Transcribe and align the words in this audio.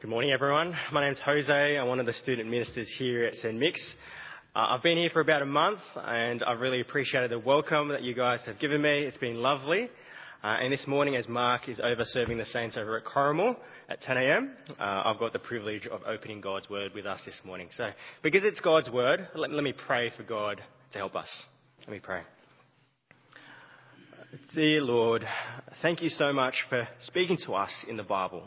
Good 0.00 0.08
morning, 0.08 0.30
everyone. 0.32 0.74
My 0.92 1.02
name's 1.02 1.20
Jose. 1.20 1.76
I'm 1.76 1.86
one 1.86 2.00
of 2.00 2.06
the 2.06 2.14
student 2.14 2.48
ministers 2.48 2.90
here 2.96 3.26
at 3.26 3.34
St. 3.34 3.54
Mick's. 3.54 3.96
Uh, 4.56 4.68
I've 4.70 4.82
been 4.82 4.96
here 4.96 5.10
for 5.10 5.20
about 5.20 5.42
a 5.42 5.46
month 5.46 5.80
and 5.94 6.42
I've 6.42 6.60
really 6.60 6.80
appreciated 6.80 7.30
the 7.30 7.38
welcome 7.38 7.88
that 7.88 8.02
you 8.02 8.14
guys 8.14 8.40
have 8.46 8.58
given 8.58 8.80
me. 8.80 9.00
It's 9.00 9.18
been 9.18 9.42
lovely. 9.42 9.90
Uh, 10.42 10.56
and 10.58 10.72
this 10.72 10.86
morning, 10.86 11.16
as 11.16 11.28
Mark 11.28 11.68
is 11.68 11.80
over 11.84 12.02
serving 12.06 12.38
the 12.38 12.46
saints 12.46 12.78
over 12.78 12.96
at 12.96 13.04
Corrimal 13.04 13.56
at 13.90 14.00
10 14.00 14.16
a.m., 14.16 14.56
uh, 14.78 15.02
I've 15.04 15.18
got 15.18 15.34
the 15.34 15.38
privilege 15.38 15.86
of 15.86 16.00
opening 16.06 16.40
God's 16.40 16.70
Word 16.70 16.92
with 16.94 17.04
us 17.04 17.20
this 17.26 17.38
morning. 17.44 17.68
So, 17.72 17.90
because 18.22 18.42
it's 18.42 18.60
God's 18.60 18.88
Word, 18.88 19.28
let, 19.34 19.50
let 19.50 19.62
me 19.62 19.74
pray 19.86 20.12
for 20.16 20.22
God 20.22 20.62
to 20.92 20.98
help 20.98 21.14
us. 21.14 21.28
Let 21.80 21.90
me 21.90 22.00
pray. 22.02 22.22
Dear 24.54 24.80
Lord, 24.80 25.26
thank 25.82 26.00
you 26.00 26.08
so 26.08 26.32
much 26.32 26.54
for 26.70 26.88
speaking 27.02 27.36
to 27.44 27.52
us 27.52 27.84
in 27.86 27.98
the 27.98 28.02
Bible. 28.02 28.44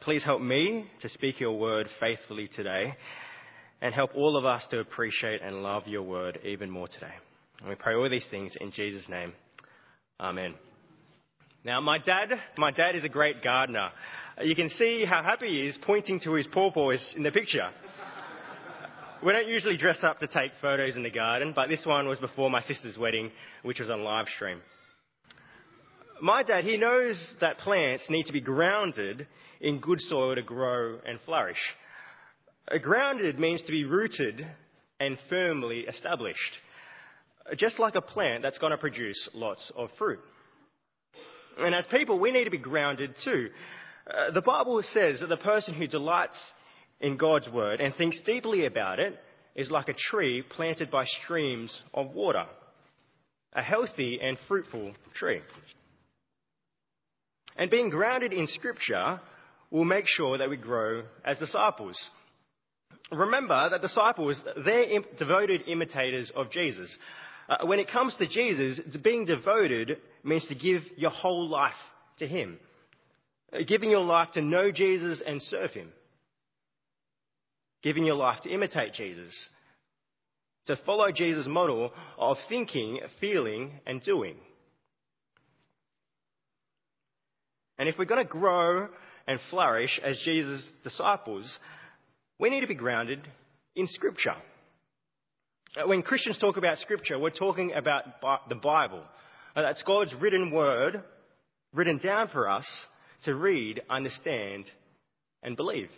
Please 0.00 0.24
help 0.24 0.40
me 0.40 0.86
to 1.02 1.10
speak 1.10 1.40
your 1.40 1.58
word 1.58 1.86
faithfully 2.00 2.48
today 2.48 2.94
and 3.82 3.92
help 3.92 4.12
all 4.14 4.34
of 4.34 4.46
us 4.46 4.64
to 4.70 4.80
appreciate 4.80 5.42
and 5.42 5.62
love 5.62 5.86
your 5.86 6.02
word 6.02 6.38
even 6.42 6.70
more 6.70 6.88
today. 6.88 7.12
And 7.60 7.68
we 7.68 7.74
pray 7.74 7.94
all 7.94 8.08
these 8.08 8.26
things 8.30 8.56
in 8.58 8.72
Jesus' 8.72 9.10
name. 9.10 9.34
Amen. 10.18 10.54
Now, 11.64 11.82
my 11.82 11.98
dad, 11.98 12.30
my 12.56 12.70
dad 12.70 12.96
is 12.96 13.04
a 13.04 13.10
great 13.10 13.42
gardener. 13.42 13.90
You 14.42 14.54
can 14.54 14.70
see 14.70 15.04
how 15.04 15.22
happy 15.22 15.48
he 15.48 15.66
is 15.66 15.78
pointing 15.82 16.18
to 16.20 16.32
his 16.32 16.46
pawpaws 16.46 17.14
in 17.14 17.22
the 17.22 17.30
picture. 17.30 17.68
we 19.22 19.32
don't 19.32 19.48
usually 19.48 19.76
dress 19.76 20.02
up 20.02 20.18
to 20.20 20.26
take 20.26 20.52
photos 20.62 20.96
in 20.96 21.02
the 21.02 21.10
garden, 21.10 21.52
but 21.54 21.68
this 21.68 21.84
one 21.84 22.08
was 22.08 22.18
before 22.18 22.48
my 22.48 22.62
sister's 22.62 22.96
wedding, 22.96 23.30
which 23.64 23.80
was 23.80 23.90
on 23.90 24.02
live 24.02 24.28
stream. 24.34 24.62
My 26.22 26.42
dad, 26.42 26.64
he 26.64 26.76
knows 26.76 27.18
that 27.40 27.58
plants 27.58 28.04
need 28.10 28.26
to 28.26 28.32
be 28.32 28.42
grounded 28.42 29.26
in 29.60 29.80
good 29.80 30.00
soil 30.00 30.34
to 30.34 30.42
grow 30.42 30.98
and 31.06 31.18
flourish. 31.24 31.58
Grounded 32.82 33.38
means 33.38 33.62
to 33.62 33.72
be 33.72 33.84
rooted 33.84 34.46
and 35.00 35.18
firmly 35.30 35.80
established, 35.80 36.58
just 37.56 37.78
like 37.78 37.94
a 37.94 38.02
plant 38.02 38.42
that's 38.42 38.58
going 38.58 38.70
to 38.70 38.78
produce 38.78 39.28
lots 39.32 39.72
of 39.74 39.88
fruit. 39.98 40.20
And 41.58 41.74
as 41.74 41.86
people, 41.86 42.18
we 42.18 42.30
need 42.30 42.44
to 42.44 42.50
be 42.50 42.58
grounded 42.58 43.14
too. 43.24 43.48
Uh, 44.06 44.30
the 44.30 44.42
Bible 44.42 44.82
says 44.92 45.20
that 45.20 45.28
the 45.28 45.36
person 45.38 45.74
who 45.74 45.86
delights 45.86 46.38
in 47.00 47.16
God's 47.16 47.48
word 47.48 47.80
and 47.80 47.94
thinks 47.94 48.20
deeply 48.26 48.66
about 48.66 48.98
it 49.00 49.18
is 49.54 49.70
like 49.70 49.88
a 49.88 49.94
tree 49.94 50.42
planted 50.42 50.90
by 50.90 51.06
streams 51.24 51.82
of 51.94 52.14
water, 52.14 52.46
a 53.54 53.62
healthy 53.62 54.20
and 54.22 54.38
fruitful 54.46 54.92
tree. 55.14 55.40
And 57.60 57.70
being 57.70 57.90
grounded 57.90 58.32
in 58.32 58.46
Scripture 58.46 59.20
will 59.70 59.84
make 59.84 60.06
sure 60.06 60.38
that 60.38 60.48
we 60.48 60.56
grow 60.56 61.02
as 61.26 61.36
disciples. 61.36 62.10
Remember 63.12 63.68
that 63.68 63.82
disciples, 63.82 64.40
they're 64.64 65.00
devoted 65.18 65.64
imitators 65.66 66.32
of 66.34 66.50
Jesus. 66.50 66.96
Uh, 67.50 67.66
when 67.66 67.78
it 67.78 67.90
comes 67.90 68.16
to 68.16 68.26
Jesus, 68.26 68.80
being 69.04 69.26
devoted 69.26 69.98
means 70.24 70.46
to 70.46 70.54
give 70.54 70.84
your 70.96 71.10
whole 71.10 71.48
life 71.48 71.74
to 72.18 72.26
Him. 72.26 72.58
Uh, 73.52 73.58
giving 73.68 73.90
your 73.90 74.04
life 74.04 74.28
to 74.32 74.40
know 74.40 74.72
Jesus 74.72 75.22
and 75.24 75.42
serve 75.42 75.72
Him. 75.72 75.92
Giving 77.82 78.06
your 78.06 78.14
life 78.14 78.40
to 78.44 78.48
imitate 78.48 78.94
Jesus. 78.94 79.48
To 80.64 80.76
follow 80.86 81.12
Jesus' 81.12 81.46
model 81.46 81.92
of 82.16 82.38
thinking, 82.48 83.00
feeling, 83.20 83.72
and 83.86 84.02
doing. 84.02 84.36
And 87.80 87.88
if 87.88 87.96
we're 87.98 88.04
going 88.04 88.22
to 88.22 88.30
grow 88.30 88.88
and 89.26 89.40
flourish 89.48 89.98
as 90.04 90.20
Jesus' 90.22 90.70
disciples, 90.84 91.58
we 92.38 92.50
need 92.50 92.60
to 92.60 92.66
be 92.66 92.74
grounded 92.74 93.26
in 93.74 93.86
Scripture. 93.86 94.34
Uh, 95.74 95.88
when 95.88 96.02
Christians 96.02 96.36
talk 96.36 96.58
about 96.58 96.76
Scripture, 96.76 97.18
we're 97.18 97.30
talking 97.30 97.72
about 97.72 98.20
the 98.50 98.54
Bible. 98.54 99.02
Uh, 99.56 99.62
that's 99.62 99.82
God's 99.82 100.14
written 100.20 100.50
word, 100.50 101.02
written 101.72 101.96
down 101.96 102.28
for 102.28 102.50
us 102.50 102.66
to 103.24 103.34
read, 103.34 103.80
understand, 103.88 104.66
and 105.42 105.56
believe. 105.56 105.88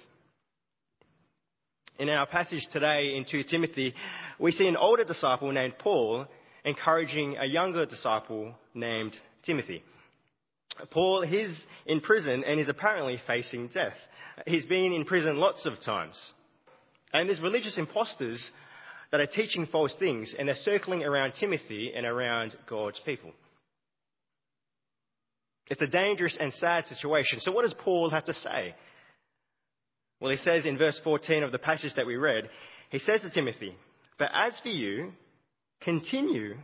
In 1.98 2.08
our 2.08 2.26
passage 2.26 2.62
today 2.72 3.16
in 3.16 3.26
2 3.28 3.42
Timothy, 3.50 3.92
we 4.38 4.52
see 4.52 4.68
an 4.68 4.76
older 4.76 5.02
disciple 5.02 5.50
named 5.50 5.74
Paul 5.80 6.26
encouraging 6.64 7.38
a 7.38 7.46
younger 7.46 7.86
disciple 7.86 8.54
named 8.72 9.16
Timothy. 9.44 9.82
Paul 10.90 11.22
is 11.22 11.58
in 11.86 12.00
prison 12.00 12.44
and 12.46 12.58
is 12.58 12.68
apparently 12.68 13.20
facing 13.26 13.68
death. 13.68 13.94
He's 14.46 14.66
been 14.66 14.92
in 14.92 15.04
prison 15.04 15.36
lots 15.36 15.66
of 15.66 15.80
times. 15.84 16.20
And 17.12 17.28
there's 17.28 17.40
religious 17.40 17.78
imposters 17.78 18.50
that 19.10 19.20
are 19.20 19.26
teaching 19.26 19.66
false 19.70 19.94
things 19.98 20.34
and 20.38 20.48
they're 20.48 20.54
circling 20.56 21.04
around 21.04 21.34
Timothy 21.38 21.92
and 21.94 22.06
around 22.06 22.56
God's 22.68 23.00
people. 23.04 23.32
It's 25.68 25.82
a 25.82 25.86
dangerous 25.86 26.36
and 26.40 26.52
sad 26.54 26.86
situation. 26.86 27.40
So, 27.40 27.52
what 27.52 27.62
does 27.62 27.74
Paul 27.78 28.10
have 28.10 28.24
to 28.24 28.34
say? 28.34 28.74
Well, 30.20 30.32
he 30.32 30.38
says 30.38 30.66
in 30.66 30.78
verse 30.78 31.00
14 31.02 31.42
of 31.42 31.52
the 31.52 31.58
passage 31.58 31.94
that 31.96 32.06
we 32.06 32.16
read, 32.16 32.48
he 32.90 32.98
says 32.98 33.22
to 33.22 33.30
Timothy, 33.30 33.74
But 34.18 34.30
as 34.34 34.58
for 34.60 34.68
you, 34.68 35.12
continue 35.80 36.56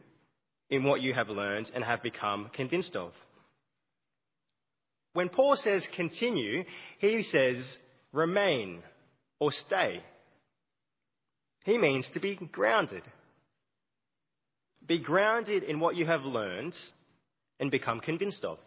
in 0.71 0.85
what 0.85 1.00
you 1.00 1.15
have 1.15 1.29
learned 1.29 1.71
and 1.75 1.83
have 1.83 2.03
become 2.03 2.50
convinced 2.55 2.97
of 2.97 3.12
when 5.19 5.31
Paul 5.31 5.56
says 5.56 5.84
continue, 5.97 6.62
he 7.01 7.25
says 7.25 7.77
remain 8.12 8.84
or 9.41 9.51
stay. 9.51 10.01
He 11.65 11.77
means 11.77 12.09
to 12.15 12.21
be 12.21 12.37
grounded. 12.53 13.03
Be 14.87 15.03
grounded 15.03 15.65
in 15.65 15.81
what 15.81 15.97
you 15.97 16.06
have 16.06 16.21
learned 16.21 16.77
and 17.59 17.69
become 17.69 17.99
convinced 17.99 18.45
of. 18.45 18.59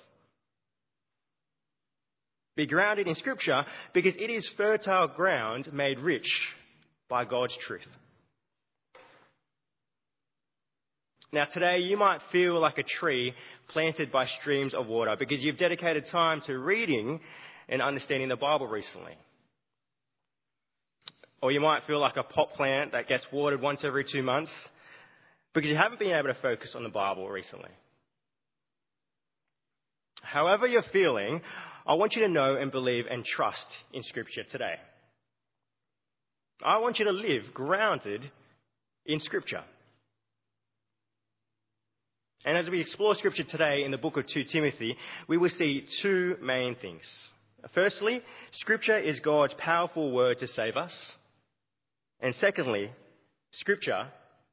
Be 2.57 2.67
grounded 2.67 3.07
in 3.07 3.15
Scripture 3.15 3.63
because 3.93 4.17
it 4.17 4.29
is 4.29 4.51
fertile 4.57 5.07
ground 5.07 5.69
made 5.71 5.99
rich 5.99 6.29
by 7.07 7.23
God's 7.23 7.57
truth. 7.65 7.87
Now, 11.33 11.45
today 11.45 11.79
you 11.79 11.95
might 11.95 12.19
feel 12.31 12.59
like 12.59 12.77
a 12.77 12.83
tree 12.83 13.33
planted 13.69 14.11
by 14.11 14.25
streams 14.25 14.73
of 14.73 14.87
water 14.87 15.15
because 15.17 15.41
you've 15.41 15.57
dedicated 15.57 16.05
time 16.11 16.41
to 16.45 16.57
reading 16.57 17.21
and 17.69 17.81
understanding 17.81 18.27
the 18.27 18.35
Bible 18.35 18.67
recently. 18.67 19.13
Or 21.41 21.51
you 21.51 21.61
might 21.61 21.83
feel 21.83 21.99
like 21.99 22.17
a 22.17 22.23
pot 22.23 22.51
plant 22.51 22.91
that 22.91 23.07
gets 23.07 23.25
watered 23.31 23.61
once 23.61 23.85
every 23.85 24.03
two 24.11 24.21
months 24.21 24.51
because 25.53 25.69
you 25.69 25.77
haven't 25.77 25.99
been 25.99 26.11
able 26.11 26.33
to 26.33 26.41
focus 26.41 26.73
on 26.75 26.83
the 26.83 26.89
Bible 26.89 27.29
recently. 27.29 27.71
However 30.21 30.67
you're 30.67 30.83
feeling, 30.91 31.41
I 31.87 31.93
want 31.93 32.13
you 32.13 32.23
to 32.23 32.29
know 32.29 32.57
and 32.57 32.71
believe 32.71 33.05
and 33.09 33.23
trust 33.23 33.65
in 33.93 34.03
Scripture 34.03 34.43
today. 34.51 34.75
I 36.63 36.79
want 36.79 36.99
you 36.99 37.05
to 37.05 37.11
live 37.11 37.53
grounded 37.53 38.29
in 39.05 39.19
Scripture. 39.21 39.63
And 42.43 42.57
as 42.57 42.69
we 42.69 42.81
explore 42.81 43.13
scripture 43.15 43.43
today 43.43 43.83
in 43.83 43.91
the 43.91 43.97
book 43.97 44.17
of 44.17 44.25
2 44.25 44.45
Timothy, 44.51 44.97
we 45.27 45.37
will 45.37 45.49
see 45.49 45.85
two 46.01 46.37
main 46.41 46.75
things. 46.75 47.03
Firstly, 47.75 48.21
scripture 48.53 48.97
is 48.97 49.19
God's 49.19 49.53
powerful 49.59 50.11
word 50.11 50.39
to 50.39 50.47
save 50.47 50.75
us. 50.75 51.13
And 52.19 52.33
secondly, 52.35 52.89
scripture 53.51 54.07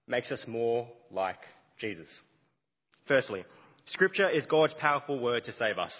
makes 0.06 0.30
us 0.30 0.44
more 0.46 0.86
like 1.10 1.38
Jesus. 1.80 2.08
Firstly, 3.06 3.44
scripture 3.86 4.28
is 4.28 4.44
God's 4.44 4.74
powerful 4.78 5.18
word 5.18 5.44
to 5.44 5.52
save 5.52 5.78
us. 5.78 5.94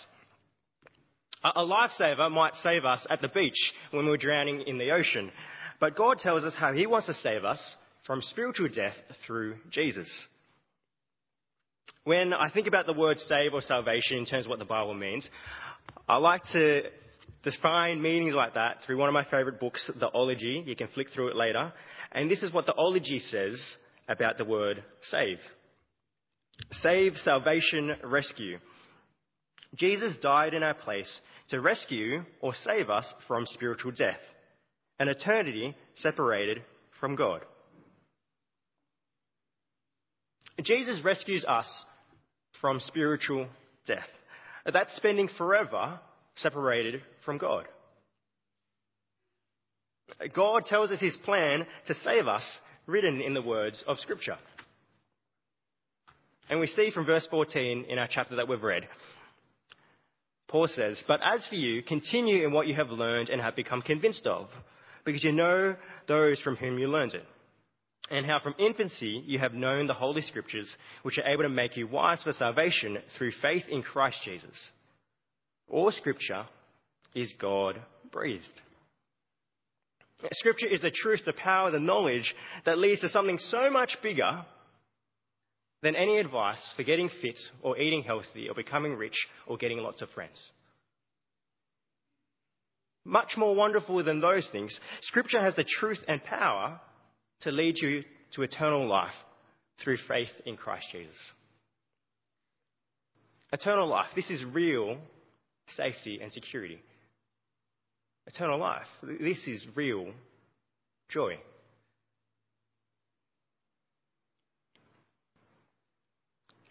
A 1.43 1.65
lifesaver 1.65 2.31
might 2.31 2.55
save 2.57 2.85
us 2.85 3.07
at 3.09 3.23
the 3.23 3.29
beach 3.29 3.73
when 3.93 4.07
we're 4.07 4.17
drowning 4.19 4.63
in 4.67 4.77
the 4.77 4.91
ocean, 4.91 5.31
but 5.81 5.97
God 5.97 6.19
tells 6.19 6.45
us 6.45 6.55
how 6.55 6.73
He 6.73 6.87
wants 6.87 7.07
to 7.07 7.15
save 7.15 7.45
us 7.45 7.77
from 8.07 8.21
spiritual 8.21 8.69
death 8.69 8.97
through 9.27 9.57
Jesus. 9.71 10.11
When 12.05 12.33
I 12.33 12.51
think 12.51 12.67
about 12.67 12.87
the 12.87 12.95
word 12.95 13.19
save 13.21 13.53
or 13.53 13.61
salvation 13.61 14.19
in 14.19 14.25
terms 14.25 14.47
of 14.47 14.51
what 14.51 14.59
the 14.59 14.65
Bible 14.65 14.95
means, 14.95 15.29
I 16.09 16.17
like 16.17 16.43
to 16.53 16.83
define 17.43 18.01
meanings 18.01 18.35
like 18.35 18.55
that 18.55 18.79
through 18.85 18.99
one 18.99 19.09
of 19.09 19.15
my 19.15 19.25
favorite 19.25 19.61
books, 19.61 19.91
The 19.99 20.11
Ology. 20.13 20.63
You 20.67 20.77
can 20.77 20.89
flick 20.89 21.09
through 21.15 21.29
it 21.29 21.37
later. 21.37 21.73
And 22.13 22.31
this 22.31 22.43
is 22.43 22.53
what 22.53 22.67
The 22.67 22.75
Ology 22.75 23.19
says 23.19 23.77
about 24.09 24.39
the 24.39 24.45
word 24.45 24.83
save. 25.03 25.39
Save, 26.73 27.15
salvation, 27.17 27.95
rescue. 28.05 28.59
Jesus 29.77 30.17
died 30.21 30.55
in 30.55 30.63
our 30.63 30.75
place 30.75 31.21
to 31.51 31.61
rescue 31.61 32.23
or 32.41 32.55
save 32.65 32.91
us 32.91 33.07
from 33.27 33.45
spiritual 33.47 33.93
death, 33.93 34.21
an 34.99 35.09
eternity 35.09 35.77
separated 35.97 36.63
from 36.99 37.17
God. 37.17 37.43
Jesus 40.63 41.01
rescues 41.05 41.45
us 41.45 41.67
from 42.61 42.81
spiritual 42.81 43.47
death. 43.87 44.09
That's 44.71 44.95
spending 44.97 45.29
forever 45.39 46.01
separated 46.37 47.03
from 47.25 47.39
God. 47.39 47.65
God 50.35 50.67
tells 50.67 50.91
us 50.91 51.01
his 51.01 51.17
plan 51.25 51.67
to 51.87 51.95
save 51.95 52.27
us, 52.27 52.59
written 52.87 53.21
in 53.21 53.35
the 53.35 53.43
words 53.43 53.85
of 53.87 53.99
Scripture. 53.99 54.37
And 56.51 56.61
we 56.61 56.67
see 56.67 56.91
from 56.91 57.07
verse 57.07 57.27
14 57.31 57.87
in 57.89 57.99
our 57.99 58.09
chapter 58.11 58.37
that 58.37 58.49
we've 58.49 58.63
read, 58.63 58.89
Paul 60.49 60.67
says, 60.67 61.03
But 61.07 61.21
as 61.23 61.47
for 61.47 61.57
you, 61.57 61.83
continue 61.83 62.47
in 62.47 62.53
what 62.53 62.67
you 62.67 62.75
have 62.75 62.89
learned 62.89 63.29
and 63.29 63.41
have 63.41 63.55
become 63.55 63.83
convinced 63.83 64.27
of, 64.27 64.49
because 65.05 65.23
you 65.23 65.33
know 65.33 65.77
those 66.07 66.41
from 66.41 66.57
whom 66.57 66.79
you 66.79 66.89
learned 66.89 67.15
it, 67.15 67.25
and 68.11 68.27
how 68.27 68.39
from 68.41 68.55
infancy 68.59 69.23
you 69.27 69.39
have 69.39 69.55
known 69.55 69.87
the 69.87 69.95
Holy 69.95 70.23
Scriptures, 70.23 70.75
which 71.03 71.19
are 71.19 71.29
able 71.29 71.43
to 71.43 71.49
make 71.49 71.77
you 71.77 71.87
wise 71.87 72.23
for 72.23 72.33
salvation 72.33 72.99
through 73.17 73.33
faith 73.43 73.65
in 73.69 73.83
Christ 73.83 74.19
Jesus. 74.25 74.57
All 75.69 75.91
Scripture 75.93 76.47
is 77.15 77.33
God 77.41 77.81
breathed. 78.11 78.45
Scripture 80.33 80.67
is 80.67 80.81
the 80.81 80.91
truth, 80.91 81.21
the 81.25 81.33
power, 81.33 81.71
the 81.71 81.79
knowledge 81.79 82.35
that 82.65 82.79
leads 82.79 83.03
to 83.03 83.09
something 83.09 83.39
so 83.39 83.71
much 83.71 83.97
bigger 84.03 84.45
than 85.83 85.95
any 85.95 86.19
advice 86.19 86.71
for 86.77 86.83
getting 86.83 87.09
fit 87.23 87.39
or 87.63 87.79
eating 87.79 88.03
healthy 88.03 88.49
or 88.49 88.55
becoming 88.55 88.97
rich 88.97 89.17
or 89.47 89.57
getting 89.57 89.79
lots 89.79 90.03
of 90.03 90.11
friends. 90.11 90.41
Much 93.05 93.35
more 93.37 93.55
wonderful 93.55 94.03
than 94.03 94.21
those 94.21 94.49
things, 94.51 94.79
Scripture 95.03 95.41
has 95.41 95.55
the 95.55 95.65
truth 95.65 96.01
and 96.09 96.23
power 96.25 96.81
to 97.43 97.51
lead 97.51 97.77
you 97.79 98.03
to 98.35 98.43
eternal 98.43 98.87
life 98.87 99.15
through 99.83 99.99
faith 100.09 100.31
in 100.45 100.57
Christ 100.57 100.87
Jesus. 100.93 101.17
Eternal 103.53 103.89
life, 103.89 104.09
this 104.15 104.29
is 104.31 104.45
real 104.45 104.99
safety 105.77 106.19
and 106.23 106.33
security. 106.33 106.81
Eternal 108.27 108.59
life, 108.59 108.87
this 109.03 109.47
is 109.47 109.67
real 109.75 110.13
joy. 111.09 111.39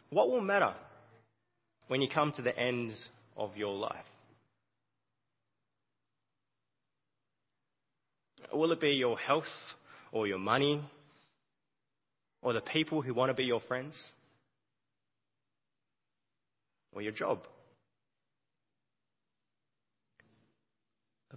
What 0.10 0.30
will 0.30 0.42
matter 0.42 0.74
when 1.88 2.02
you 2.02 2.08
come 2.08 2.32
to 2.34 2.42
the 2.42 2.58
end 2.58 2.94
of 3.36 3.58
your 3.58 3.74
life? 3.74 4.06
Will 8.54 8.72
it 8.72 8.80
be 8.80 8.92
your 8.92 9.18
health 9.18 9.44
or 10.12 10.28
your 10.28 10.40
money 10.40 10.84
or 12.42 12.54
the 12.54 12.62
people 12.62 13.02
who 13.02 13.14
want 13.14 13.30
to 13.30 13.34
be 13.34 13.46
your 13.46 13.62
friends 13.62 14.02
or 16.92 17.02
your 17.02 17.12
job? 17.12 17.40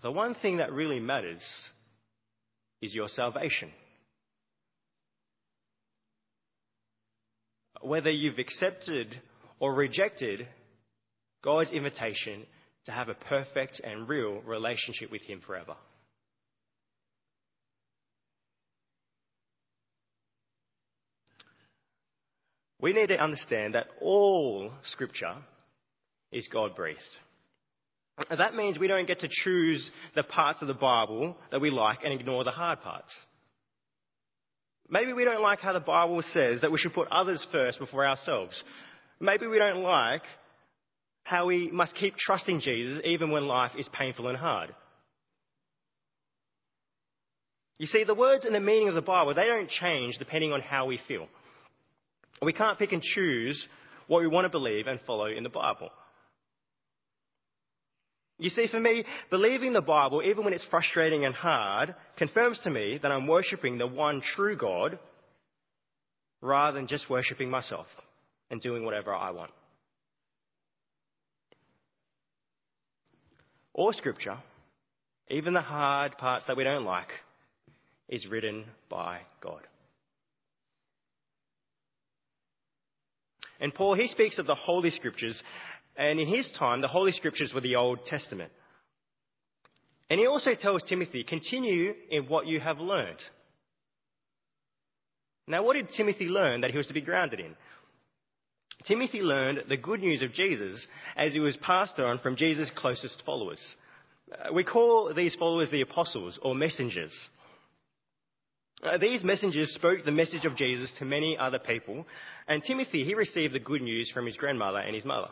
The 0.02 0.10
one 0.10 0.34
thing 0.34 0.58
that 0.58 0.72
really 0.72 0.98
matters 0.98 1.42
is 2.80 2.94
your 2.94 3.08
salvation. 3.08 3.70
whether 7.80 8.10
you've 8.10 8.38
accepted 8.38 9.20
or 9.58 9.74
rejected 9.74 10.46
God's 11.42 11.70
invitation 11.70 12.46
to 12.84 12.92
have 12.92 13.08
a 13.08 13.14
perfect 13.14 13.80
and 13.82 14.08
real 14.08 14.40
relationship 14.42 15.10
with 15.10 15.22
Him 15.22 15.40
forever. 15.46 15.74
We 22.80 22.92
need 22.92 23.08
to 23.08 23.20
understand 23.20 23.74
that 23.74 23.86
all 24.00 24.70
Scripture 24.84 25.36
is 26.32 26.48
God 26.52 26.74
breathed. 26.74 27.00
That 28.30 28.54
means 28.54 28.78
we 28.78 28.88
don't 28.88 29.06
get 29.06 29.20
to 29.20 29.28
choose 29.30 29.90
the 30.14 30.22
parts 30.22 30.60
of 30.62 30.68
the 30.68 30.74
Bible 30.74 31.36
that 31.50 31.60
we 31.60 31.70
like 31.70 32.00
and 32.04 32.12
ignore 32.12 32.44
the 32.44 32.50
hard 32.50 32.80
parts. 32.82 33.12
Maybe 34.88 35.12
we 35.12 35.24
don't 35.24 35.42
like 35.42 35.60
how 35.60 35.72
the 35.72 35.80
Bible 35.80 36.22
says 36.32 36.60
that 36.60 36.72
we 36.72 36.78
should 36.78 36.92
put 36.92 37.08
others 37.08 37.46
first 37.52 37.78
before 37.78 38.06
ourselves. 38.06 38.62
Maybe 39.20 39.46
we 39.46 39.58
don't 39.58 39.82
like 39.82 40.22
how 41.22 41.46
we 41.46 41.70
must 41.70 41.94
keep 41.94 42.16
trusting 42.16 42.60
Jesus 42.60 43.00
even 43.04 43.30
when 43.30 43.46
life 43.46 43.72
is 43.78 43.88
painful 43.92 44.28
and 44.28 44.36
hard. 44.36 44.74
You 47.78 47.86
see, 47.86 48.04
the 48.04 48.14
words 48.14 48.44
and 48.44 48.54
the 48.54 48.60
meaning 48.60 48.88
of 48.88 48.94
the 48.94 49.00
Bible, 49.00 49.34
they 49.34 49.46
don't 49.46 49.70
change 49.70 50.18
depending 50.18 50.52
on 50.52 50.60
how 50.60 50.86
we 50.86 51.00
feel. 51.08 51.28
We 52.42 52.52
can't 52.52 52.78
pick 52.78 52.92
and 52.92 53.02
choose 53.02 53.66
what 54.06 54.22
we 54.22 54.28
want 54.28 54.44
to 54.46 54.50
believe 54.50 54.86
and 54.86 54.98
follow 55.06 55.26
in 55.26 55.42
the 55.42 55.50
Bible. 55.50 55.90
You 58.38 58.48
see, 58.48 58.66
for 58.68 58.80
me, 58.80 59.04
believing 59.28 59.74
the 59.74 59.82
Bible, 59.82 60.22
even 60.24 60.44
when 60.44 60.54
it's 60.54 60.64
frustrating 60.70 61.26
and 61.26 61.34
hard, 61.34 61.94
confirms 62.16 62.58
to 62.60 62.70
me 62.70 62.98
that 63.02 63.12
I'm 63.12 63.26
worshipping 63.26 63.76
the 63.76 63.86
one 63.86 64.22
true 64.34 64.56
God 64.56 64.98
rather 66.40 66.78
than 66.78 66.86
just 66.86 67.10
worshipping 67.10 67.50
myself 67.50 67.86
and 68.50 68.60
doing 68.62 68.84
whatever 68.84 69.14
I 69.14 69.30
want. 69.30 69.50
All 73.74 73.92
scripture, 73.92 74.38
even 75.28 75.52
the 75.52 75.60
hard 75.60 76.16
parts 76.16 76.46
that 76.46 76.56
we 76.56 76.64
don't 76.64 76.84
like, 76.84 77.10
is 78.08 78.26
written 78.26 78.64
by 78.88 79.20
God. 79.42 79.60
And 83.60 83.74
Paul, 83.74 83.94
he 83.94 84.08
speaks 84.08 84.38
of 84.38 84.46
the 84.46 84.54
Holy 84.54 84.90
Scriptures 84.90 85.40
and 85.96 86.18
in 86.18 86.26
his 86.26 86.50
time, 86.58 86.80
the 86.80 86.88
Holy 86.88 87.12
Scriptures 87.12 87.52
were 87.54 87.60
the 87.60 87.76
Old 87.76 88.04
Testament. 88.06 88.50
And 90.08 90.18
he 90.18 90.26
also 90.26 90.54
tells 90.54 90.82
Timothy, 90.82 91.24
continue 91.24 91.94
in 92.10 92.24
what 92.24 92.46
you 92.46 92.58
have 92.58 92.78
learned. 92.78 93.18
Now, 95.46 95.62
what 95.62 95.74
did 95.74 95.90
Timothy 95.90 96.26
learn 96.26 96.62
that 96.62 96.70
he 96.70 96.76
was 96.76 96.86
to 96.86 96.94
be 96.94 97.00
grounded 97.00 97.40
in? 97.40 97.54
Timothy 98.86 99.20
learned 99.20 99.64
the 99.68 99.76
good 99.76 100.00
news 100.00 100.22
of 100.22 100.32
Jesus 100.32 100.86
as 101.16 101.32
he 101.32 101.40
was 101.40 101.56
passed 101.58 101.98
on 101.98 102.18
from 102.20 102.36
Jesus' 102.36 102.70
closest 102.74 103.22
followers. 103.26 103.62
Uh, 104.32 104.54
we 104.54 104.64
call 104.64 105.12
these 105.14 105.34
followers 105.34 105.70
the 105.70 105.82
apostles 105.82 106.38
or 106.42 106.54
messengers. 106.54 107.12
Uh, 108.82 108.96
these 108.96 109.22
messengers 109.22 109.74
spoke 109.74 110.04
the 110.04 110.10
message 110.10 110.46
of 110.46 110.56
Jesus 110.56 110.90
to 110.98 111.04
many 111.04 111.36
other 111.36 111.58
people, 111.58 112.06
and 112.48 112.62
Timothy, 112.62 113.04
he 113.04 113.14
received 113.14 113.54
the 113.54 113.60
good 113.60 113.82
news 113.82 114.10
from 114.10 114.24
his 114.24 114.36
grandmother 114.36 114.78
and 114.78 114.94
his 114.94 115.04
mother. 115.04 115.28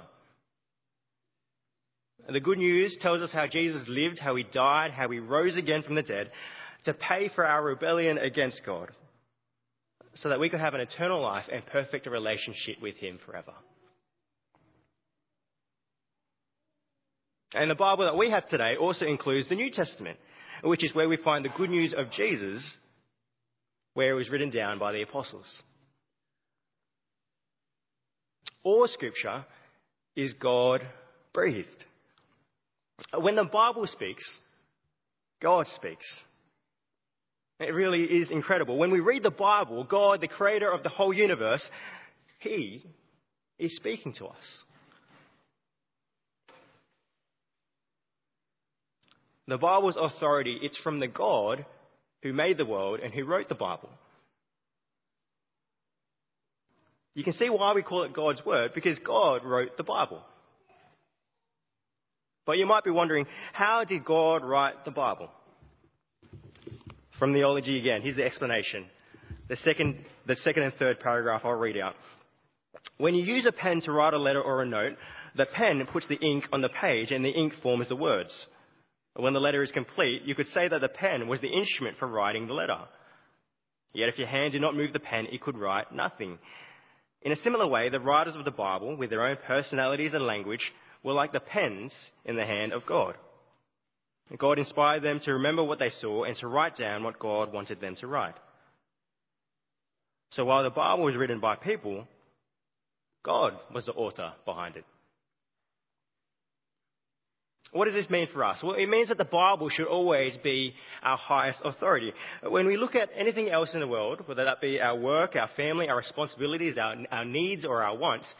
The 2.30 2.40
good 2.40 2.58
news 2.58 2.98
tells 3.00 3.22
us 3.22 3.32
how 3.32 3.46
Jesus 3.46 3.84
lived, 3.88 4.18
how 4.18 4.34
he 4.36 4.44
died, 4.44 4.90
how 4.90 5.08
he 5.08 5.18
rose 5.18 5.56
again 5.56 5.82
from 5.82 5.94
the 5.94 6.02
dead 6.02 6.30
to 6.84 6.92
pay 6.92 7.30
for 7.34 7.46
our 7.46 7.62
rebellion 7.62 8.18
against 8.18 8.60
God 8.66 8.90
so 10.14 10.28
that 10.28 10.40
we 10.40 10.50
could 10.50 10.60
have 10.60 10.74
an 10.74 10.80
eternal 10.80 11.22
life 11.22 11.46
and 11.50 11.64
perfect 11.66 12.06
relationship 12.06 12.76
with 12.82 12.96
him 12.96 13.18
forever. 13.24 13.52
And 17.54 17.70
the 17.70 17.74
Bible 17.74 18.04
that 18.04 18.16
we 18.16 18.30
have 18.30 18.46
today 18.46 18.76
also 18.76 19.06
includes 19.06 19.48
the 19.48 19.54
New 19.54 19.70
Testament, 19.70 20.18
which 20.62 20.84
is 20.84 20.94
where 20.94 21.08
we 21.08 21.16
find 21.16 21.44
the 21.44 21.50
good 21.56 21.70
news 21.70 21.94
of 21.96 22.10
Jesus, 22.10 22.76
where 23.98 24.12
it 24.12 24.14
was 24.14 24.30
written 24.30 24.48
down 24.48 24.78
by 24.78 24.92
the 24.92 25.02
apostles. 25.02 25.44
All 28.62 28.86
scripture 28.86 29.44
is 30.14 30.34
God 30.34 30.82
breathed. 31.32 31.84
When 33.12 33.34
the 33.34 33.42
Bible 33.42 33.88
speaks, 33.88 34.22
God 35.42 35.66
speaks. 35.74 36.06
It 37.58 37.74
really 37.74 38.04
is 38.04 38.30
incredible. 38.30 38.78
When 38.78 38.92
we 38.92 39.00
read 39.00 39.24
the 39.24 39.32
Bible, 39.32 39.82
God, 39.82 40.20
the 40.20 40.28
creator 40.28 40.70
of 40.70 40.84
the 40.84 40.90
whole 40.90 41.12
universe, 41.12 41.68
He 42.38 42.84
is 43.58 43.74
speaking 43.74 44.12
to 44.18 44.26
us. 44.26 44.62
The 49.48 49.58
Bible's 49.58 49.98
authority, 50.00 50.56
it's 50.62 50.78
from 50.84 51.00
the 51.00 51.08
God 51.08 51.66
who 52.22 52.32
made 52.32 52.58
the 52.58 52.66
world 52.66 53.00
and 53.00 53.12
who 53.12 53.24
wrote 53.24 53.48
the 53.48 53.54
Bible. 53.54 53.90
You 57.14 57.24
can 57.24 57.32
see 57.32 57.50
why 57.50 57.72
we 57.74 57.82
call 57.82 58.04
it 58.04 58.12
God's 58.12 58.44
Word, 58.44 58.72
because 58.74 58.98
God 59.00 59.44
wrote 59.44 59.76
the 59.76 59.82
Bible. 59.82 60.22
But 62.46 62.58
you 62.58 62.66
might 62.66 62.84
be 62.84 62.90
wondering, 62.90 63.26
how 63.52 63.84
did 63.84 64.04
God 64.04 64.44
write 64.44 64.84
the 64.84 64.90
Bible? 64.90 65.28
From 67.18 67.32
The 67.32 67.42
Ology 67.42 67.78
again, 67.78 68.02
here's 68.02 68.16
the 68.16 68.24
explanation. 68.24 68.86
The 69.48 69.56
second, 69.56 70.04
the 70.26 70.36
second 70.36 70.62
and 70.62 70.74
third 70.74 71.00
paragraph 71.00 71.42
I'll 71.44 71.58
read 71.58 71.76
out. 71.76 71.94
When 72.98 73.14
you 73.14 73.24
use 73.24 73.46
a 73.46 73.52
pen 73.52 73.80
to 73.82 73.92
write 73.92 74.14
a 74.14 74.18
letter 74.18 74.40
or 74.40 74.62
a 74.62 74.66
note, 74.66 74.96
the 75.36 75.46
pen 75.46 75.86
puts 75.92 76.06
the 76.06 76.20
ink 76.20 76.44
on 76.52 76.62
the 76.62 76.68
page 76.68 77.10
and 77.10 77.24
the 77.24 77.30
ink 77.30 77.54
forms 77.62 77.88
the 77.88 77.96
words. 77.96 78.32
When 79.18 79.32
the 79.32 79.40
letter 79.40 79.64
is 79.64 79.72
complete, 79.72 80.22
you 80.22 80.36
could 80.36 80.46
say 80.48 80.68
that 80.68 80.80
the 80.80 80.88
pen 80.88 81.26
was 81.26 81.40
the 81.40 81.48
instrument 81.48 81.96
for 81.98 82.06
writing 82.06 82.46
the 82.46 82.52
letter. 82.52 82.78
Yet 83.92 84.08
if 84.08 84.16
your 84.16 84.28
hand 84.28 84.52
did 84.52 84.60
not 84.60 84.76
move 84.76 84.92
the 84.92 85.00
pen, 85.00 85.26
it 85.32 85.40
could 85.40 85.58
write 85.58 85.92
nothing. 85.92 86.38
In 87.22 87.32
a 87.32 87.36
similar 87.36 87.66
way, 87.66 87.88
the 87.88 87.98
writers 87.98 88.36
of 88.36 88.44
the 88.44 88.52
Bible, 88.52 88.96
with 88.96 89.10
their 89.10 89.26
own 89.26 89.36
personalities 89.44 90.14
and 90.14 90.24
language, 90.24 90.72
were 91.02 91.14
like 91.14 91.32
the 91.32 91.40
pens 91.40 91.92
in 92.24 92.36
the 92.36 92.46
hand 92.46 92.72
of 92.72 92.86
God. 92.86 93.16
God 94.38 94.60
inspired 94.60 95.02
them 95.02 95.18
to 95.24 95.32
remember 95.32 95.64
what 95.64 95.80
they 95.80 95.90
saw 95.90 96.22
and 96.22 96.36
to 96.36 96.46
write 96.46 96.76
down 96.76 97.02
what 97.02 97.18
God 97.18 97.52
wanted 97.52 97.80
them 97.80 97.96
to 97.96 98.06
write. 98.06 98.36
So 100.30 100.44
while 100.44 100.62
the 100.62 100.70
Bible 100.70 101.02
was 101.02 101.16
written 101.16 101.40
by 101.40 101.56
people, 101.56 102.06
God 103.24 103.54
was 103.74 103.86
the 103.86 103.94
author 103.94 104.34
behind 104.44 104.76
it. 104.76 104.84
What 107.72 107.84
does 107.84 107.94
this 107.94 108.08
mean 108.08 108.28
for 108.32 108.44
us? 108.44 108.62
Well, 108.62 108.74
it 108.74 108.88
means 108.88 109.08
that 109.08 109.18
the 109.18 109.24
Bible 109.24 109.68
should 109.68 109.86
always 109.86 110.36
be 110.38 110.74
our 111.02 111.18
highest 111.18 111.60
authority. 111.64 112.12
When 112.42 112.66
we 112.66 112.78
look 112.78 112.94
at 112.94 113.10
anything 113.14 113.50
else 113.50 113.74
in 113.74 113.80
the 113.80 113.86
world, 113.86 114.22
whether 114.26 114.44
that 114.44 114.62
be 114.62 114.80
our 114.80 114.96
work, 114.96 115.36
our 115.36 115.50
family, 115.54 115.88
our 115.88 115.98
responsibilities, 115.98 116.78
our, 116.78 116.96
our 117.10 117.24
needs, 117.26 117.66
or 117.66 117.82
our 117.82 117.96
wants, 117.96 118.32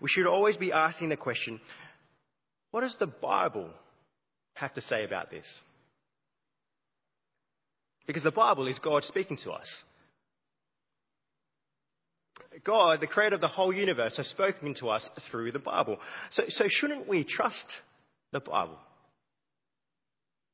we 0.00 0.08
should 0.08 0.26
always 0.26 0.56
be 0.56 0.70
asking 0.70 1.08
the 1.08 1.16
question, 1.16 1.60
what 2.70 2.82
does 2.82 2.96
the 3.00 3.08
Bible 3.08 3.70
have 4.54 4.72
to 4.74 4.80
say 4.82 5.04
about 5.04 5.30
this? 5.30 5.46
Because 8.06 8.22
the 8.22 8.30
Bible 8.30 8.68
is 8.68 8.78
God 8.78 9.02
speaking 9.02 9.38
to 9.42 9.50
us. 9.50 9.68
God, 12.64 13.00
the 13.00 13.06
creator 13.08 13.34
of 13.34 13.40
the 13.40 13.48
whole 13.48 13.72
universe, 13.72 14.16
has 14.16 14.28
spoken 14.28 14.74
to 14.78 14.90
us 14.90 15.08
through 15.30 15.50
the 15.52 15.58
Bible. 15.58 15.98
So, 16.30 16.44
so 16.48 16.66
shouldn't 16.68 17.08
we 17.08 17.24
trust 17.24 17.66
the 18.32 18.40
Bible? 18.40 18.78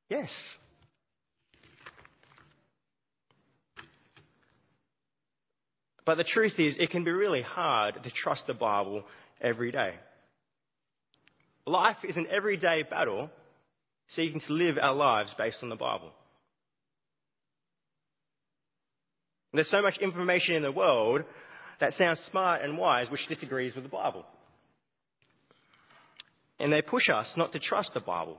Yes. 0.09 0.31
But 6.05 6.17
the 6.17 6.25
truth 6.25 6.59
is, 6.59 6.77
it 6.79 6.91
can 6.91 7.05
be 7.05 7.11
really 7.13 7.43
hard 7.43 8.03
to 8.03 8.11
trust 8.11 8.47
the 8.47 8.55
Bible 8.55 9.05
every 9.41 9.71
day. 9.71 9.95
Life 11.67 11.99
is 12.05 12.17
an 12.17 12.27
everyday 12.29 12.83
battle 12.83 13.31
seeking 14.09 14.41
to 14.41 14.53
live 14.53 14.77
our 14.81 14.95
lives 14.95 15.33
based 15.39 15.59
on 15.63 15.69
the 15.69 15.77
Bible. 15.77 16.11
There's 19.55 19.71
so 19.71 19.83
much 19.83 19.99
information 19.99 20.55
in 20.55 20.63
the 20.63 20.73
world 20.73 21.23
that 21.79 21.93
sounds 21.95 22.21
smart 22.31 22.63
and 22.63 22.79
wise, 22.79 23.11
which 23.11 23.27
disagrees 23.29 23.75
with 23.75 23.85
the 23.85 23.91
Bible. 23.91 24.25
And 26.63 26.73
they 26.73 26.81
push 26.81 27.11
us 27.13 27.31
not 27.37 27.53
to 27.53 27.59
trust 27.59 27.93
the 27.93 28.01
Bible. 28.01 28.39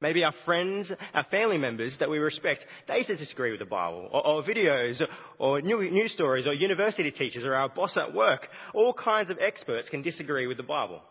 Maybe 0.00 0.24
our 0.24 0.32
friends, 0.46 0.90
our 1.12 1.24
family 1.24 1.58
members 1.58 1.94
that 2.00 2.08
we 2.08 2.16
respect, 2.16 2.64
they 2.88 3.02
disagree 3.02 3.50
with 3.50 3.60
the 3.60 3.66
Bible, 3.66 4.08
or, 4.10 4.26
or 4.26 4.42
videos, 4.42 5.00
or 5.38 5.60
news 5.60 6.12
stories, 6.14 6.46
or 6.46 6.54
university 6.54 7.10
teachers, 7.10 7.44
or 7.44 7.54
our 7.54 7.68
boss 7.68 7.98
at 7.98 8.14
work. 8.14 8.48
All 8.72 8.94
kinds 8.94 9.28
of 9.28 9.36
experts 9.38 9.90
can 9.90 10.00
disagree 10.00 10.46
with 10.46 10.56
the 10.56 10.62
Bible. 10.62 11.02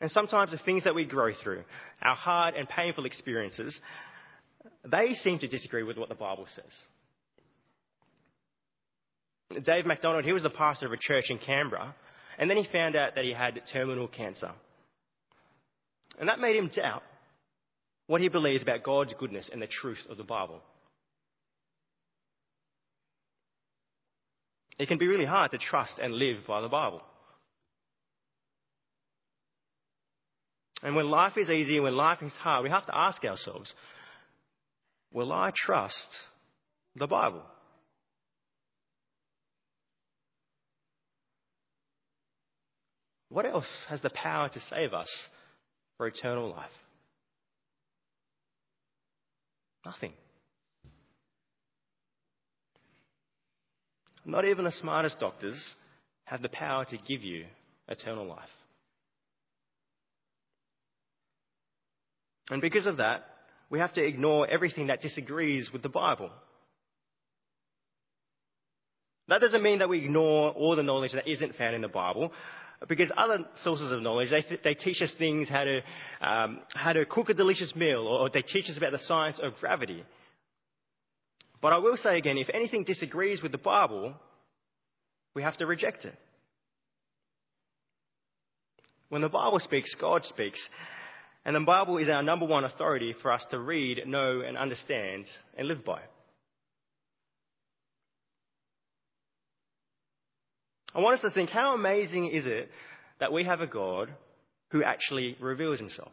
And 0.00 0.10
sometimes 0.10 0.50
the 0.50 0.58
things 0.58 0.82
that 0.82 0.96
we 0.96 1.04
grow 1.04 1.32
through, 1.44 1.62
our 2.02 2.16
hard 2.16 2.56
and 2.56 2.68
painful 2.68 3.06
experiences, 3.06 3.80
they 4.84 5.14
seem 5.14 5.38
to 5.38 5.46
disagree 5.46 5.84
with 5.84 5.96
what 5.96 6.08
the 6.08 6.16
Bible 6.16 6.48
says. 6.56 6.64
Dave 9.64 9.86
MacDonald, 9.86 10.24
he 10.24 10.32
was 10.32 10.42
the 10.42 10.50
pastor 10.50 10.86
of 10.86 10.92
a 10.92 10.96
church 10.96 11.26
in 11.28 11.38
Canberra, 11.38 11.94
and 12.42 12.50
then 12.50 12.56
he 12.56 12.66
found 12.72 12.96
out 12.96 13.14
that 13.14 13.24
he 13.24 13.32
had 13.32 13.62
terminal 13.72 14.08
cancer. 14.08 14.50
And 16.18 16.28
that 16.28 16.40
made 16.40 16.56
him 16.56 16.72
doubt 16.74 17.04
what 18.08 18.20
he 18.20 18.28
believes 18.28 18.64
about 18.64 18.82
God's 18.82 19.14
goodness 19.16 19.48
and 19.52 19.62
the 19.62 19.68
truth 19.68 20.04
of 20.10 20.16
the 20.16 20.24
Bible. 20.24 20.60
It 24.76 24.88
can 24.88 24.98
be 24.98 25.06
really 25.06 25.24
hard 25.24 25.52
to 25.52 25.58
trust 25.58 26.00
and 26.02 26.14
live 26.14 26.38
by 26.48 26.60
the 26.60 26.68
Bible. 26.68 27.02
And 30.82 30.96
when 30.96 31.10
life 31.10 31.38
is 31.38 31.48
easy 31.48 31.78
when 31.78 31.94
life 31.94 32.22
is 32.22 32.32
hard, 32.32 32.64
we 32.64 32.70
have 32.70 32.86
to 32.86 32.98
ask 32.98 33.24
ourselves, 33.24 33.72
will 35.12 35.32
I 35.32 35.52
trust 35.54 36.08
the 36.96 37.06
Bible? 37.06 37.44
What 43.32 43.46
else 43.46 43.68
has 43.88 44.02
the 44.02 44.10
power 44.10 44.50
to 44.50 44.60
save 44.68 44.92
us 44.92 45.08
for 45.96 46.06
eternal 46.06 46.50
life? 46.50 46.70
Nothing. 49.86 50.12
Not 54.26 54.44
even 54.44 54.66
the 54.66 54.72
smartest 54.72 55.18
doctors 55.18 55.58
have 56.24 56.42
the 56.42 56.50
power 56.50 56.84
to 56.84 56.98
give 56.98 57.22
you 57.22 57.46
eternal 57.88 58.26
life. 58.26 58.50
And 62.50 62.60
because 62.60 62.84
of 62.84 62.98
that, 62.98 63.24
we 63.70 63.78
have 63.78 63.94
to 63.94 64.04
ignore 64.04 64.48
everything 64.48 64.88
that 64.88 65.00
disagrees 65.00 65.70
with 65.72 65.82
the 65.82 65.88
Bible. 65.88 66.30
That 69.28 69.40
doesn't 69.40 69.62
mean 69.62 69.78
that 69.78 69.88
we 69.88 70.04
ignore 70.04 70.50
all 70.50 70.76
the 70.76 70.82
knowledge 70.82 71.12
that 71.12 71.26
isn't 71.26 71.54
found 71.54 71.74
in 71.74 71.80
the 71.80 71.88
Bible, 71.88 72.30
because 72.88 73.10
other 73.16 73.44
sources 73.62 73.92
of 73.92 74.02
knowledge, 74.02 74.30
they, 74.30 74.44
they 74.64 74.74
teach 74.74 75.00
us 75.02 75.12
things 75.18 75.48
how 75.48 75.64
to, 75.64 75.80
um, 76.20 76.60
how 76.74 76.92
to 76.92 77.04
cook 77.04 77.28
a 77.28 77.34
delicious 77.34 77.74
meal, 77.76 78.06
or 78.06 78.28
they 78.30 78.42
teach 78.42 78.68
us 78.70 78.76
about 78.76 78.92
the 78.92 78.98
science 78.98 79.38
of 79.42 79.54
gravity. 79.60 80.04
But 81.60 81.72
I 81.72 81.78
will 81.78 81.96
say 81.96 82.18
again, 82.18 82.38
if 82.38 82.50
anything 82.52 82.84
disagrees 82.84 83.42
with 83.42 83.52
the 83.52 83.58
Bible, 83.58 84.14
we 85.34 85.42
have 85.42 85.56
to 85.58 85.66
reject 85.66 86.04
it. 86.04 86.18
When 89.08 89.22
the 89.22 89.28
Bible 89.28 89.60
speaks, 89.60 89.94
God 90.00 90.24
speaks. 90.24 90.66
And 91.44 91.56
the 91.56 91.60
Bible 91.60 91.98
is 91.98 92.08
our 92.08 92.22
number 92.22 92.46
one 92.46 92.64
authority 92.64 93.14
for 93.20 93.32
us 93.32 93.44
to 93.50 93.58
read, 93.58 94.06
know, 94.06 94.40
and 94.40 94.56
understand 94.56 95.26
and 95.56 95.68
live 95.68 95.84
by. 95.84 96.00
I 100.94 101.00
want 101.00 101.14
us 101.14 101.22
to 101.22 101.30
think 101.30 101.50
how 101.50 101.74
amazing 101.74 102.28
is 102.28 102.46
it 102.46 102.70
that 103.20 103.32
we 103.32 103.44
have 103.44 103.60
a 103.60 103.66
God 103.66 104.10
who 104.70 104.82
actually 104.82 105.36
reveals 105.40 105.78
himself? 105.78 106.12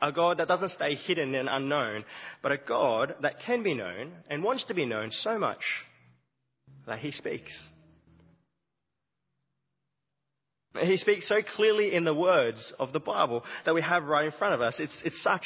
A 0.00 0.12
God 0.12 0.38
that 0.38 0.48
doesn't 0.48 0.70
stay 0.70 0.94
hidden 0.94 1.34
and 1.34 1.48
unknown, 1.48 2.04
but 2.42 2.52
a 2.52 2.58
God 2.58 3.16
that 3.22 3.40
can 3.44 3.64
be 3.64 3.74
known 3.74 4.12
and 4.30 4.44
wants 4.44 4.64
to 4.66 4.74
be 4.74 4.86
known 4.86 5.10
so 5.10 5.38
much 5.38 5.62
that 6.86 7.00
he 7.00 7.10
speaks. 7.10 7.52
He 10.80 10.96
speaks 10.98 11.28
so 11.28 11.40
clearly 11.56 11.94
in 11.94 12.04
the 12.04 12.14
words 12.14 12.72
of 12.78 12.92
the 12.92 13.00
Bible 13.00 13.42
that 13.64 13.74
we 13.74 13.82
have 13.82 14.04
right 14.04 14.26
in 14.26 14.32
front 14.38 14.54
of 14.54 14.60
us. 14.60 14.76
It's, 14.78 15.02
it's 15.04 15.22
such 15.22 15.42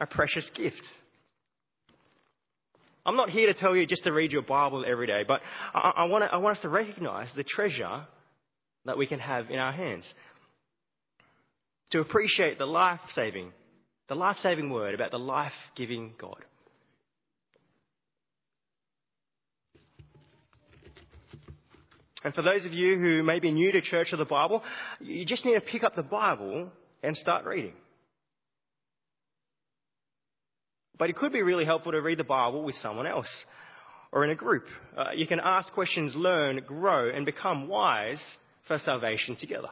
a 0.00 0.06
precious 0.06 0.48
gift. 0.54 0.82
I'm 3.04 3.16
not 3.16 3.30
here 3.30 3.52
to 3.52 3.58
tell 3.58 3.74
you 3.74 3.86
just 3.86 4.04
to 4.04 4.12
read 4.12 4.32
your 4.32 4.42
Bible 4.42 4.84
every 4.86 5.06
day, 5.06 5.22
but 5.26 5.40
I, 5.74 5.92
I, 5.96 6.04
want, 6.04 6.24
I 6.32 6.36
want 6.36 6.58
us 6.58 6.62
to 6.62 6.68
recognize 6.68 7.28
the 7.34 7.44
treasure 7.44 8.06
that 8.84 8.96
we 8.96 9.06
can 9.06 9.18
have 9.18 9.50
in 9.50 9.58
our 9.58 9.72
hands. 9.72 10.12
To 11.90 12.00
appreciate 12.00 12.58
the 12.58 12.66
life 12.66 13.00
saving, 13.10 13.52
the 14.08 14.14
life 14.14 14.36
saving 14.38 14.70
word 14.70 14.94
about 14.94 15.10
the 15.10 15.18
life 15.18 15.52
giving 15.76 16.14
God. 16.18 16.44
And 22.24 22.32
for 22.34 22.42
those 22.42 22.64
of 22.64 22.72
you 22.72 22.96
who 22.98 23.22
may 23.24 23.40
be 23.40 23.50
new 23.50 23.72
to 23.72 23.80
Church 23.80 24.12
of 24.12 24.20
the 24.20 24.24
Bible, 24.24 24.62
you 25.00 25.26
just 25.26 25.44
need 25.44 25.54
to 25.54 25.60
pick 25.60 25.82
up 25.82 25.96
the 25.96 26.04
Bible 26.04 26.70
and 27.02 27.16
start 27.16 27.44
reading. 27.44 27.74
But 31.02 31.10
it 31.10 31.16
could 31.16 31.32
be 31.32 31.42
really 31.42 31.64
helpful 31.64 31.90
to 31.90 32.00
read 32.00 32.20
the 32.20 32.22
Bible 32.22 32.62
with 32.62 32.76
someone 32.76 33.08
else 33.08 33.26
or 34.12 34.22
in 34.22 34.30
a 34.30 34.36
group. 34.36 34.66
Uh, 34.96 35.10
you 35.12 35.26
can 35.26 35.40
ask 35.42 35.72
questions, 35.72 36.14
learn, 36.14 36.62
grow, 36.64 37.10
and 37.10 37.26
become 37.26 37.66
wise 37.66 38.22
for 38.68 38.78
salvation 38.78 39.34
together. 39.34 39.70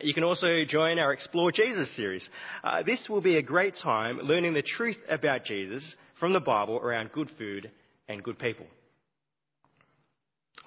You 0.00 0.14
can 0.14 0.24
also 0.24 0.64
join 0.66 0.98
our 0.98 1.12
Explore 1.12 1.52
Jesus 1.52 1.94
series. 1.96 2.26
Uh, 2.64 2.82
this 2.82 3.08
will 3.10 3.20
be 3.20 3.36
a 3.36 3.42
great 3.42 3.74
time 3.74 4.20
learning 4.20 4.54
the 4.54 4.62
truth 4.62 4.96
about 5.10 5.44
Jesus 5.44 5.94
from 6.18 6.32
the 6.32 6.40
Bible 6.40 6.78
around 6.78 7.12
good 7.12 7.28
food 7.36 7.70
and 8.08 8.22
good 8.22 8.38
people. 8.38 8.64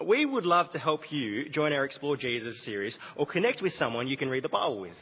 We 0.08 0.28
would 0.28 0.46
love 0.46 0.70
to 0.74 0.78
help 0.78 1.12
you 1.12 1.50
join 1.50 1.74
our 1.74 1.86
Explore 1.86 2.18
Jesus 2.18 2.64
series 2.64 3.00
or 3.16 3.26
connect 3.26 3.64
with 3.64 3.74
someone 3.74 4.08
you 4.08 4.16
can 4.16 4.30
read 4.30 4.44
the 4.44 4.50
Bible 4.50 4.80
with. 4.80 4.98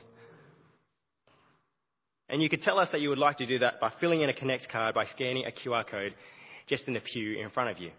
And 2.29 2.41
you 2.41 2.49
could 2.49 2.61
tell 2.61 2.79
us 2.79 2.89
that 2.91 3.01
you 3.01 3.09
would 3.09 3.17
like 3.17 3.37
to 3.37 3.45
do 3.45 3.59
that 3.59 3.79
by 3.79 3.91
filling 3.99 4.21
in 4.21 4.29
a 4.29 4.33
Connect 4.33 4.69
card 4.69 4.93
by 4.93 5.05
scanning 5.05 5.45
a 5.45 5.51
QR 5.51 5.85
code 5.87 6.13
just 6.67 6.87
in 6.87 6.93
the 6.93 6.99
pew 6.99 7.39
in 7.39 7.49
front 7.49 7.71
of 7.71 7.79
you. 7.79 7.91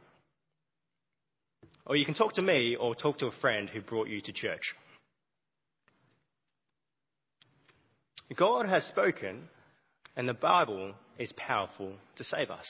Or 1.84 1.96
you 1.96 2.04
can 2.04 2.14
talk 2.14 2.34
to 2.34 2.42
me 2.42 2.76
or 2.76 2.94
talk 2.94 3.18
to 3.18 3.26
a 3.26 3.32
friend 3.40 3.68
who 3.68 3.80
brought 3.80 4.08
you 4.08 4.20
to 4.20 4.32
church. 4.32 4.62
God 8.36 8.66
has 8.66 8.84
spoken, 8.84 9.48
and 10.16 10.28
the 10.28 10.34
Bible 10.34 10.94
is 11.18 11.32
powerful 11.36 11.94
to 12.16 12.22
save 12.22 12.50
us. 12.50 12.66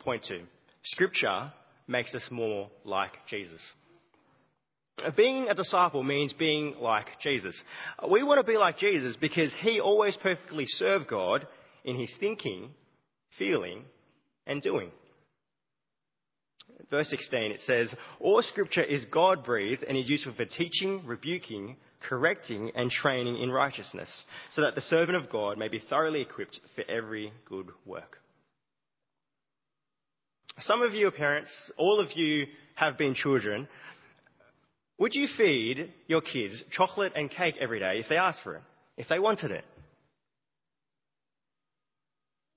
Point 0.00 0.26
two 0.28 0.42
Scripture 0.82 1.50
makes 1.88 2.14
us 2.14 2.28
more 2.30 2.68
like 2.84 3.12
Jesus. 3.26 3.62
Uh, 5.02 5.10
being 5.16 5.48
a 5.48 5.54
disciple 5.54 6.02
means 6.02 6.32
being 6.34 6.74
like 6.80 7.06
Jesus. 7.20 7.60
Uh, 7.98 8.06
we 8.10 8.22
want 8.22 8.44
to 8.44 8.50
be 8.50 8.58
like 8.58 8.78
Jesus 8.78 9.16
because 9.20 9.52
he 9.60 9.80
always 9.80 10.16
perfectly 10.16 10.66
served 10.66 11.08
God 11.08 11.46
in 11.84 11.98
his 11.98 12.12
thinking, 12.20 12.70
feeling, 13.38 13.84
and 14.46 14.62
doing. 14.62 14.90
Verse 16.90 17.08
16, 17.08 17.52
it 17.52 17.60
says, 17.60 17.94
All 18.20 18.42
scripture 18.42 18.82
is 18.82 19.04
God 19.06 19.44
breathed 19.44 19.82
and 19.82 19.96
is 19.96 20.08
useful 20.08 20.34
for 20.34 20.44
teaching, 20.44 21.02
rebuking, 21.04 21.76
correcting, 22.08 22.70
and 22.74 22.90
training 22.90 23.38
in 23.38 23.50
righteousness, 23.50 24.08
so 24.52 24.62
that 24.62 24.74
the 24.74 24.80
servant 24.82 25.16
of 25.16 25.30
God 25.30 25.58
may 25.58 25.68
be 25.68 25.80
thoroughly 25.90 26.20
equipped 26.20 26.60
for 26.74 26.84
every 26.90 27.32
good 27.48 27.68
work. 27.84 28.18
Some 30.60 30.82
of 30.82 30.94
you 30.94 31.08
are 31.08 31.12
parents, 31.12 31.50
all 31.76 31.98
of 32.00 32.12
you 32.16 32.46
have 32.76 32.96
been 32.96 33.14
children. 33.14 33.66
Would 34.98 35.14
you 35.14 35.26
feed 35.36 35.92
your 36.06 36.20
kids 36.20 36.62
chocolate 36.70 37.12
and 37.16 37.30
cake 37.30 37.56
every 37.60 37.80
day 37.80 37.98
if 37.98 38.08
they 38.08 38.16
asked 38.16 38.40
for 38.42 38.56
it, 38.56 38.62
if 38.96 39.08
they 39.08 39.18
wanted 39.18 39.50
it? 39.50 39.64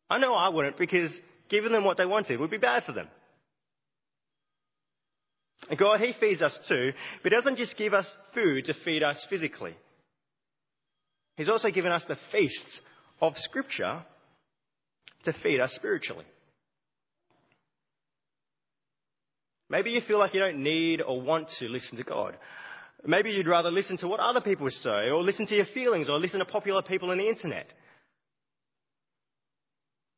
I 0.09 0.19
know 0.19 0.33
I 0.33 0.49
wouldn't 0.49 0.77
because 0.77 1.11
giving 1.49 1.71
them 1.71 1.83
what 1.83 1.97
they 1.97 2.05
wanted 2.05 2.39
would 2.39 2.51
be 2.51 2.57
bad 2.57 2.83
for 2.83 2.93
them. 2.93 3.07
God, 5.77 5.99
He 5.99 6.13
feeds 6.19 6.41
us 6.41 6.57
too, 6.67 6.93
but 7.23 7.31
He 7.31 7.35
doesn't 7.35 7.57
just 7.57 7.75
give 7.75 7.93
us 7.93 8.07
food 8.33 8.65
to 8.65 8.73
feed 8.85 9.03
us 9.03 9.25
physically. 9.29 9.75
He's 11.35 11.49
also 11.49 11.71
given 11.71 11.91
us 11.91 12.05
the 12.07 12.17
feasts 12.31 12.79
of 13.19 13.33
Scripture 13.37 14.03
to 15.23 15.33
feed 15.43 15.59
us 15.59 15.73
spiritually. 15.73 16.25
Maybe 19.69 19.91
you 19.91 20.01
feel 20.01 20.19
like 20.19 20.33
you 20.33 20.39
don't 20.39 20.63
need 20.63 21.01
or 21.01 21.21
want 21.21 21.49
to 21.59 21.67
listen 21.67 21.97
to 21.97 22.03
God. 22.03 22.37
Maybe 23.05 23.31
you'd 23.31 23.47
rather 23.47 23.69
listen 23.69 23.97
to 23.97 24.07
what 24.07 24.19
other 24.19 24.41
people 24.41 24.69
say, 24.69 25.09
or 25.09 25.21
listen 25.21 25.45
to 25.47 25.55
your 25.55 25.65
feelings, 25.73 26.09
or 26.09 26.17
listen 26.17 26.39
to 26.39 26.45
popular 26.45 26.81
people 26.81 27.11
on 27.11 27.17
the 27.17 27.27
internet. 27.27 27.67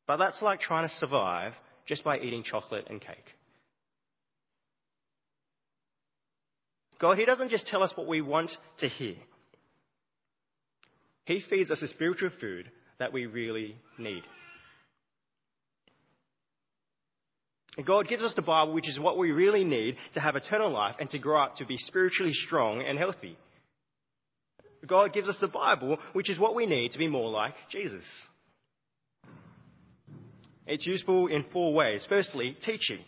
But 0.06 0.16
that's 0.16 0.40
like 0.42 0.60
trying 0.60 0.88
to 0.88 0.94
survive 0.96 1.52
just 1.86 2.04
by 2.04 2.18
eating 2.18 2.42
chocolate 2.42 2.86
and 2.88 3.00
cake. 3.00 3.34
God, 7.00 7.18
He 7.18 7.24
doesn't 7.24 7.50
just 7.50 7.66
tell 7.66 7.82
us 7.82 7.92
what 7.94 8.06
we 8.06 8.20
want 8.20 8.50
to 8.78 8.88
hear. 8.88 9.16
He 11.24 11.42
feeds 11.48 11.70
us 11.70 11.80
the 11.80 11.88
spiritual 11.88 12.30
food 12.40 12.70
that 12.98 13.12
we 13.12 13.26
really 13.26 13.76
need. 13.98 14.22
And 17.80 17.86
God 17.86 18.08
gives 18.08 18.22
us 18.22 18.34
the 18.36 18.42
Bible, 18.42 18.74
which 18.74 18.90
is 18.90 19.00
what 19.00 19.16
we 19.16 19.30
really 19.30 19.64
need 19.64 19.96
to 20.12 20.20
have 20.20 20.36
eternal 20.36 20.70
life 20.70 20.96
and 21.00 21.08
to 21.08 21.18
grow 21.18 21.42
up 21.42 21.56
to 21.56 21.64
be 21.64 21.78
spiritually 21.78 22.34
strong 22.34 22.84
and 22.86 22.98
healthy. 22.98 23.38
God 24.86 25.14
gives 25.14 25.30
us 25.30 25.38
the 25.40 25.48
Bible, 25.48 25.98
which 26.12 26.28
is 26.28 26.38
what 26.38 26.54
we 26.54 26.66
need 26.66 26.92
to 26.92 26.98
be 26.98 27.08
more 27.08 27.30
like 27.30 27.54
Jesus. 27.72 28.04
It's 30.66 30.86
useful 30.86 31.28
in 31.28 31.46
four 31.54 31.72
ways. 31.72 32.04
Firstly, 32.06 32.54
teaching. 32.66 32.98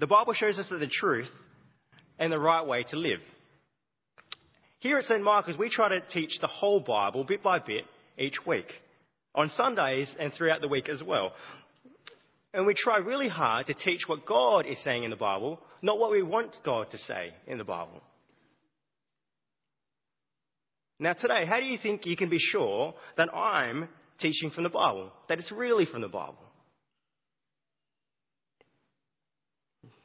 The 0.00 0.08
Bible 0.08 0.34
shows 0.34 0.58
us 0.58 0.68
the 0.68 0.90
truth 0.90 1.30
and 2.18 2.32
the 2.32 2.40
right 2.40 2.66
way 2.66 2.82
to 2.88 2.96
live. 2.96 3.20
Here 4.80 4.98
at 4.98 5.04
St. 5.04 5.22
Michael's, 5.22 5.56
we 5.56 5.70
try 5.70 5.90
to 5.90 6.00
teach 6.00 6.36
the 6.40 6.48
whole 6.48 6.80
Bible 6.80 7.22
bit 7.22 7.44
by 7.44 7.60
bit 7.60 7.84
each 8.18 8.44
week, 8.44 8.66
on 9.36 9.50
Sundays 9.50 10.12
and 10.18 10.32
throughout 10.32 10.62
the 10.62 10.66
week 10.66 10.88
as 10.88 11.00
well. 11.00 11.32
And 12.54 12.66
we 12.66 12.74
try 12.74 12.98
really 12.98 13.28
hard 13.28 13.66
to 13.66 13.74
teach 13.74 14.02
what 14.06 14.24
God 14.24 14.64
is 14.64 14.82
saying 14.84 15.02
in 15.02 15.10
the 15.10 15.16
Bible, 15.16 15.58
not 15.82 15.98
what 15.98 16.12
we 16.12 16.22
want 16.22 16.56
God 16.64 16.88
to 16.92 16.98
say 16.98 17.34
in 17.48 17.58
the 17.58 17.64
Bible. 17.64 18.00
Now, 21.00 21.14
today, 21.14 21.46
how 21.46 21.58
do 21.58 21.66
you 21.66 21.76
think 21.82 22.06
you 22.06 22.16
can 22.16 22.30
be 22.30 22.38
sure 22.38 22.94
that 23.16 23.34
I'm 23.34 23.88
teaching 24.20 24.50
from 24.50 24.62
the 24.62 24.70
Bible, 24.70 25.10
that 25.28 25.40
it's 25.40 25.50
really 25.50 25.84
from 25.84 26.02
the 26.02 26.08
Bible? 26.08 26.38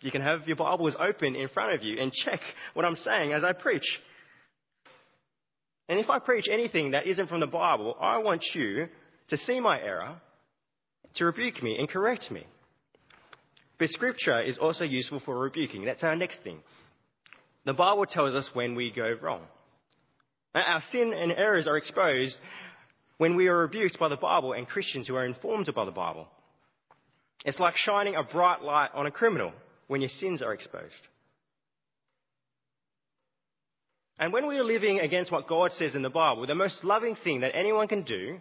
You 0.02 0.10
can 0.10 0.22
have 0.24 0.48
your 0.48 0.56
Bibles 0.56 0.96
open 1.00 1.36
in 1.36 1.50
front 1.50 1.76
of 1.76 1.84
you 1.84 2.02
and 2.02 2.12
check 2.12 2.40
what 2.74 2.84
I'm 2.84 2.96
saying 2.96 3.32
as 3.32 3.44
I 3.44 3.54
preach. 3.54 4.00
And 5.88 6.00
if 6.00 6.10
I 6.10 6.18
preach 6.18 6.48
anything 6.52 6.92
that 6.92 7.06
isn't 7.06 7.30
from 7.30 7.42
the 7.42 7.48
Bible, 7.48 7.96
I 8.00 8.18
want 8.18 8.44
you 8.56 8.88
to 9.28 9.38
see 9.38 9.60
my 9.60 9.80
error 9.80 10.20
to 11.16 11.26
rebuke 11.26 11.62
me 11.64 11.78
and 11.78 11.90
correct 11.90 12.32
me. 12.32 12.46
But 13.78 13.90
scripture 13.90 14.42
is 14.42 14.58
also 14.58 14.84
useful 14.84 15.22
for 15.26 15.38
rebuking. 15.38 15.86
That's 15.86 16.04
our 16.04 16.16
next 16.16 16.44
thing. 16.44 16.60
The 17.66 17.74
Bible 17.74 18.06
tells 18.06 18.36
us 18.36 18.50
when 18.54 18.76
we 18.76 18.92
go 18.92 19.16
wrong. 19.22 19.42
Our 20.54 20.82
sin 20.92 21.14
and 21.14 21.32
errors 21.32 21.68
are 21.68 21.78
exposed 21.78 22.38
when 23.18 23.36
we 23.36 23.48
are 23.48 23.60
rebuked 23.60 24.00
by 24.00 24.10
the 24.10 24.18
Bible 24.18 24.54
and 24.54 24.68
Christians 24.68 25.08
who 25.08 25.16
are 25.16 25.26
informed 25.26 25.70
by 25.76 25.86
the 25.86 25.92
Bible. 25.92 26.28
It's 27.46 27.60
like 27.60 27.76
shining 27.78 28.16
a 28.16 28.24
bright 28.24 28.62
light 28.62 28.90
on 28.94 29.06
a 29.06 29.12
criminal 29.12 29.54
when 29.88 30.02
your 30.02 30.10
sins 30.10 30.42
are 30.42 30.54
exposed. 30.54 31.08
And 34.20 34.34
when 34.34 34.48
we 34.48 34.58
are 34.58 34.64
living 34.64 35.00
against 35.00 35.32
what 35.32 35.48
God 35.48 35.72
says 35.74 35.96
in 35.96 36.02
the 36.02 36.10
Bible, 36.10 36.46
the 36.46 36.56
most 36.56 36.84
loving 36.84 37.16
thing 37.24 37.42
that 37.42 37.56
anyone 37.56 37.88
can 37.88 38.04
do 38.04 38.40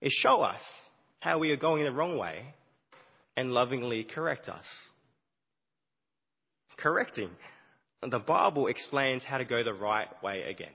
is 0.00 0.12
show 0.12 0.42
us 0.42 0.60
how 1.20 1.38
we 1.38 1.50
are 1.50 1.56
going 1.56 1.84
the 1.84 1.92
wrong 1.92 2.18
way 2.18 2.54
and 3.36 3.52
lovingly 3.52 4.04
correct 4.04 4.48
us. 4.48 4.64
Correcting. 6.76 7.30
The 8.02 8.18
Bible 8.18 8.66
explains 8.66 9.24
how 9.24 9.38
to 9.38 9.44
go 9.44 9.64
the 9.64 9.72
right 9.72 10.08
way 10.22 10.42
again. 10.42 10.72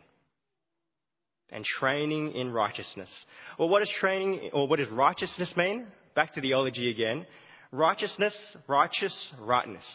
And 1.51 1.63
training 1.63 2.33
in 2.33 2.51
righteousness. 2.51 3.09
Well, 3.57 3.69
what 3.69 3.79
does 3.79 3.93
training, 3.99 4.51
or 4.53 4.67
what 4.67 4.79
does 4.79 4.89
righteousness 4.89 5.53
mean? 5.55 5.87
Back 6.15 6.33
to 6.33 6.41
The 6.41 6.53
Ology 6.53 6.89
again. 6.89 7.25
Righteousness, 7.71 8.35
righteous, 8.67 9.33
rightness. 9.41 9.85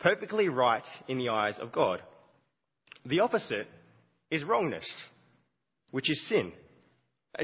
Perfectly 0.00 0.48
right 0.48 0.84
in 1.08 1.18
the 1.18 1.30
eyes 1.30 1.58
of 1.58 1.72
God. 1.72 2.02
The 3.06 3.20
opposite 3.20 3.66
is 4.30 4.44
wrongness, 4.44 4.86
which 5.90 6.10
is 6.10 6.28
sin. 6.28 6.52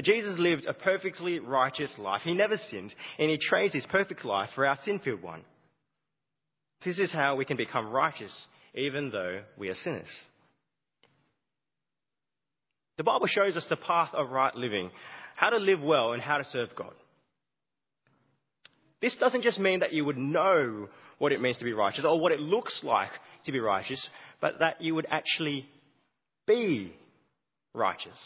Jesus 0.03 0.39
lived 0.39 0.65
a 0.65 0.73
perfectly 0.73 1.39
righteous 1.39 1.93
life. 1.97 2.21
He 2.23 2.33
never 2.33 2.57
sinned, 2.57 2.93
and 3.19 3.29
he 3.29 3.37
trades 3.37 3.73
his 3.73 3.85
perfect 3.85 4.23
life 4.23 4.49
for 4.55 4.65
our 4.65 4.77
sin 4.77 4.99
filled 4.99 5.21
one. 5.21 5.43
This 6.85 6.97
is 6.97 7.11
how 7.11 7.35
we 7.35 7.45
can 7.45 7.57
become 7.57 7.91
righteous, 7.91 8.33
even 8.73 9.11
though 9.11 9.41
we 9.57 9.69
are 9.69 9.75
sinners. 9.75 10.07
The 12.97 13.03
Bible 13.03 13.27
shows 13.27 13.57
us 13.57 13.65
the 13.69 13.77
path 13.77 14.09
of 14.13 14.31
right 14.31 14.55
living, 14.55 14.91
how 15.35 15.49
to 15.49 15.57
live 15.57 15.81
well, 15.81 16.13
and 16.13 16.21
how 16.21 16.37
to 16.37 16.43
serve 16.45 16.69
God. 16.75 16.93
This 19.01 19.17
doesn't 19.17 19.43
just 19.43 19.59
mean 19.59 19.79
that 19.79 19.93
you 19.93 20.05
would 20.05 20.17
know 20.17 20.87
what 21.17 21.31
it 21.31 21.41
means 21.41 21.57
to 21.57 21.65
be 21.65 21.73
righteous 21.73 22.05
or 22.05 22.19
what 22.19 22.31
it 22.31 22.39
looks 22.39 22.81
like 22.83 23.09
to 23.45 23.51
be 23.51 23.59
righteous, 23.59 24.07
but 24.39 24.59
that 24.59 24.81
you 24.81 24.95
would 24.95 25.07
actually 25.09 25.67
be 26.47 26.93
righteous. 27.73 28.17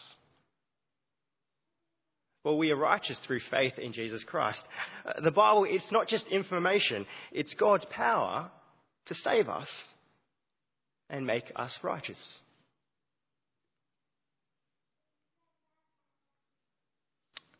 Well, 2.45 2.59
we 2.59 2.71
are 2.71 2.77
righteous 2.77 3.19
through 3.25 3.39
faith 3.49 3.79
in 3.79 3.91
Jesus 3.91 4.23
Christ. 4.23 4.61
Uh, 5.03 5.19
the 5.19 5.31
Bible, 5.31 5.65
it's 5.67 5.91
not 5.91 6.07
just 6.07 6.27
information, 6.27 7.07
it's 7.31 7.55
God's 7.55 7.85
power 7.89 8.51
to 9.07 9.15
save 9.15 9.49
us 9.49 9.67
and 11.09 11.25
make 11.25 11.45
us 11.55 11.75
righteous. 11.81 12.39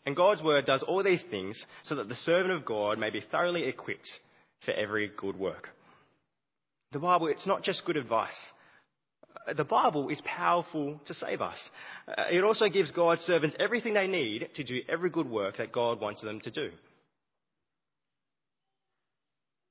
And 0.06 0.16
God's 0.16 0.44
word 0.44 0.68
does 0.68 0.84
all 0.84 1.04
these 1.04 1.24
things 1.32 1.66
so 1.86 1.96
that 1.96 2.08
the 2.08 2.16
servant 2.16 2.54
of 2.54 2.64
God 2.64 3.00
may 3.00 3.10
be 3.10 3.22
thoroughly 3.32 3.64
equipped 3.64 4.08
for 4.66 4.72
every 4.72 5.12
good 5.18 5.36
work. 5.36 5.70
The 6.92 7.00
Bible, 7.00 7.26
it's 7.26 7.48
not 7.48 7.64
just 7.64 7.86
good 7.86 7.98
advice. 7.98 8.38
The 9.54 9.64
Bible 9.64 10.10
is 10.10 10.22
powerful 10.26 11.00
to 11.06 11.14
save 11.14 11.42
us. 11.42 11.58
Uh, 12.08 12.24
it 12.32 12.44
also 12.44 12.68
gives 12.68 12.90
God's 12.92 13.22
servants 13.22 13.56
everything 13.60 13.94
they 13.94 14.08
need 14.08 14.50
to 14.56 14.64
do 14.64 14.82
every 14.90 15.10
good 15.10 15.30
work 15.30 15.58
that 15.58 15.72
God 15.72 16.00
wants 16.02 16.22
them 16.22 16.40
to 16.42 16.52
do. 16.52 16.72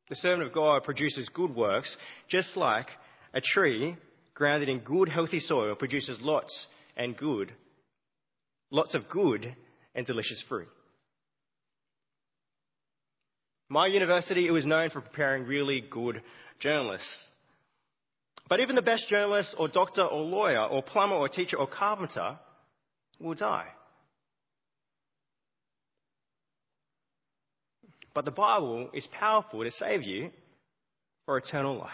The 0.09 0.17
servant 0.17 0.47
of 0.47 0.55
God 0.55 0.85
produces 0.85 1.29
good 1.31 1.55
works 1.55 1.97
just 2.29 2.57
like 2.57 2.87
a 3.33 3.41
tree 3.41 3.97
grounded 4.35 4.69
in 4.69 4.81
good, 4.81 5.09
healthy 5.09 5.41
soil 5.41 5.75
produces 5.75 6.19
lots 6.21 6.67
and 6.97 7.17
good, 7.17 7.53
lots 8.71 8.95
of 8.95 9.09
good 9.09 9.55
and 9.95 10.07
delicious 10.07 10.45
fruit. 10.49 10.69
My 13.69 13.87
university, 13.87 14.47
it 14.47 14.51
was 14.51 14.67
known 14.67 14.91
for 14.91 15.01
preparing 15.01 15.45
really 15.45 15.81
good 15.81 16.23
journalists. 16.61 17.09
But 18.49 18.61
even 18.61 18.77
the 18.77 18.83
best 18.83 19.09
journalist 19.09 19.55
or 19.59 19.69
doctor 19.69 20.03
or 20.03 20.23
lawyer 20.23 20.65
or 20.65 20.83
plumber 20.83 21.17
or 21.17 21.29
teacher 21.29 21.57
or 21.57 21.67
carpenter 21.67 22.39
will 23.19 23.35
die. 23.35 23.69
But 28.15 28.25
the 28.25 28.31
Bible 28.31 28.91
is 28.93 29.09
powerful 29.13 29.65
to 29.65 29.71
save 29.73 30.05
you 30.05 30.31
for 31.27 31.37
eternal 31.37 31.79
life. 31.79 31.91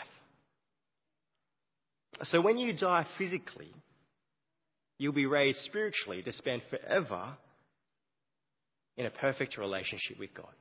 So 2.25 2.41
when 2.43 2.59
you 2.59 2.75
die 2.75 3.07
physically, 3.17 3.73
you'll 4.99 5.15
be 5.15 5.27
raised 5.27 5.61
spiritually 5.61 6.23
to 6.23 6.33
spend 6.33 6.63
forever 6.69 7.37
in 8.99 9.07
a 9.07 9.11
perfect 9.11 9.57
relationship 9.57 10.19
with 10.19 10.35
God. 10.35 10.53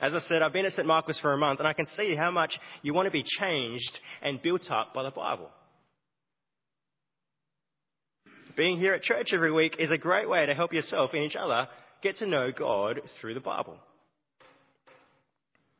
As 0.00 0.14
I 0.14 0.20
said, 0.20 0.42
I've 0.42 0.52
been 0.52 0.64
at 0.64 0.72
St. 0.72 0.86
Marcus 0.86 1.18
for 1.20 1.32
a 1.32 1.38
month 1.38 1.58
and 1.58 1.68
I 1.68 1.72
can 1.72 1.86
see 1.88 2.16
how 2.16 2.30
much 2.30 2.58
you 2.82 2.94
want 2.94 3.06
to 3.06 3.10
be 3.10 3.24
changed 3.24 3.98
and 4.22 4.40
built 4.40 4.70
up 4.70 4.94
by 4.94 5.02
the 5.02 5.10
Bible. 5.10 5.50
Being 8.56 8.78
here 8.78 8.94
at 8.94 9.02
church 9.02 9.28
every 9.32 9.52
week 9.52 9.76
is 9.78 9.90
a 9.90 9.98
great 9.98 10.28
way 10.28 10.44
to 10.46 10.54
help 10.54 10.72
yourself 10.72 11.10
and 11.12 11.22
each 11.22 11.36
other 11.36 11.68
get 12.02 12.16
to 12.16 12.26
know 12.26 12.50
God 12.50 13.00
through 13.20 13.34
the 13.34 13.40
Bible. 13.40 13.78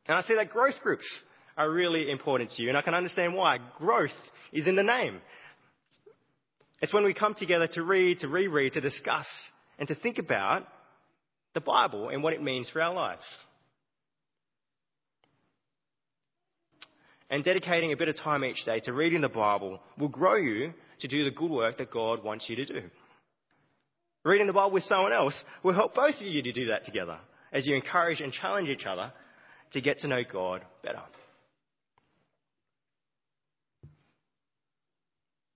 And 0.07 0.17
I 0.17 0.21
see 0.21 0.35
that 0.35 0.49
growth 0.49 0.79
groups 0.81 1.07
are 1.55 1.69
really 1.69 2.09
important 2.09 2.51
to 2.51 2.63
you, 2.63 2.69
and 2.69 2.77
I 2.77 2.81
can 2.81 2.93
understand 2.93 3.35
why. 3.35 3.59
Growth 3.77 4.09
is 4.51 4.67
in 4.67 4.75
the 4.75 4.83
name. 4.83 5.21
It's 6.81 6.93
when 6.93 7.05
we 7.05 7.13
come 7.13 7.35
together 7.35 7.67
to 7.73 7.83
read, 7.83 8.19
to 8.19 8.27
reread, 8.27 8.73
to 8.73 8.81
discuss, 8.81 9.27
and 9.77 9.87
to 9.87 9.95
think 9.95 10.17
about 10.17 10.67
the 11.53 11.61
Bible 11.61 12.09
and 12.09 12.23
what 12.23 12.33
it 12.33 12.41
means 12.41 12.69
for 12.69 12.81
our 12.81 12.93
lives. 12.93 13.23
And 17.33 17.43
dedicating 17.43 17.91
a 17.91 17.97
bit 17.97 18.09
of 18.09 18.15
time 18.15 18.45
each 18.45 18.63
day 18.63 18.79
to 18.81 18.93
reading 18.93 19.21
the 19.21 19.27
Bible 19.27 19.81
will 19.97 20.07
grow 20.07 20.35
you 20.35 20.71
to 20.99 21.07
do 21.07 21.23
the 21.23 21.31
good 21.31 21.49
work 21.49 21.79
that 21.79 21.89
God 21.89 22.23
wants 22.23 22.47
you 22.47 22.55
to 22.57 22.65
do. 22.65 22.81
Reading 24.23 24.45
the 24.45 24.53
Bible 24.53 24.69
with 24.69 24.83
someone 24.83 25.13
else 25.13 25.33
will 25.63 25.73
help 25.73 25.95
both 25.95 26.13
of 26.13 26.27
you 26.27 26.43
to 26.43 26.51
do 26.51 26.67
that 26.67 26.85
together 26.85 27.17
as 27.51 27.65
you 27.65 27.73
encourage 27.75 28.21
and 28.21 28.31
challenge 28.31 28.69
each 28.69 28.85
other 28.85 29.11
to 29.71 29.81
get 29.81 29.97
to 30.01 30.07
know 30.07 30.21
God 30.31 30.61
better. 30.83 31.01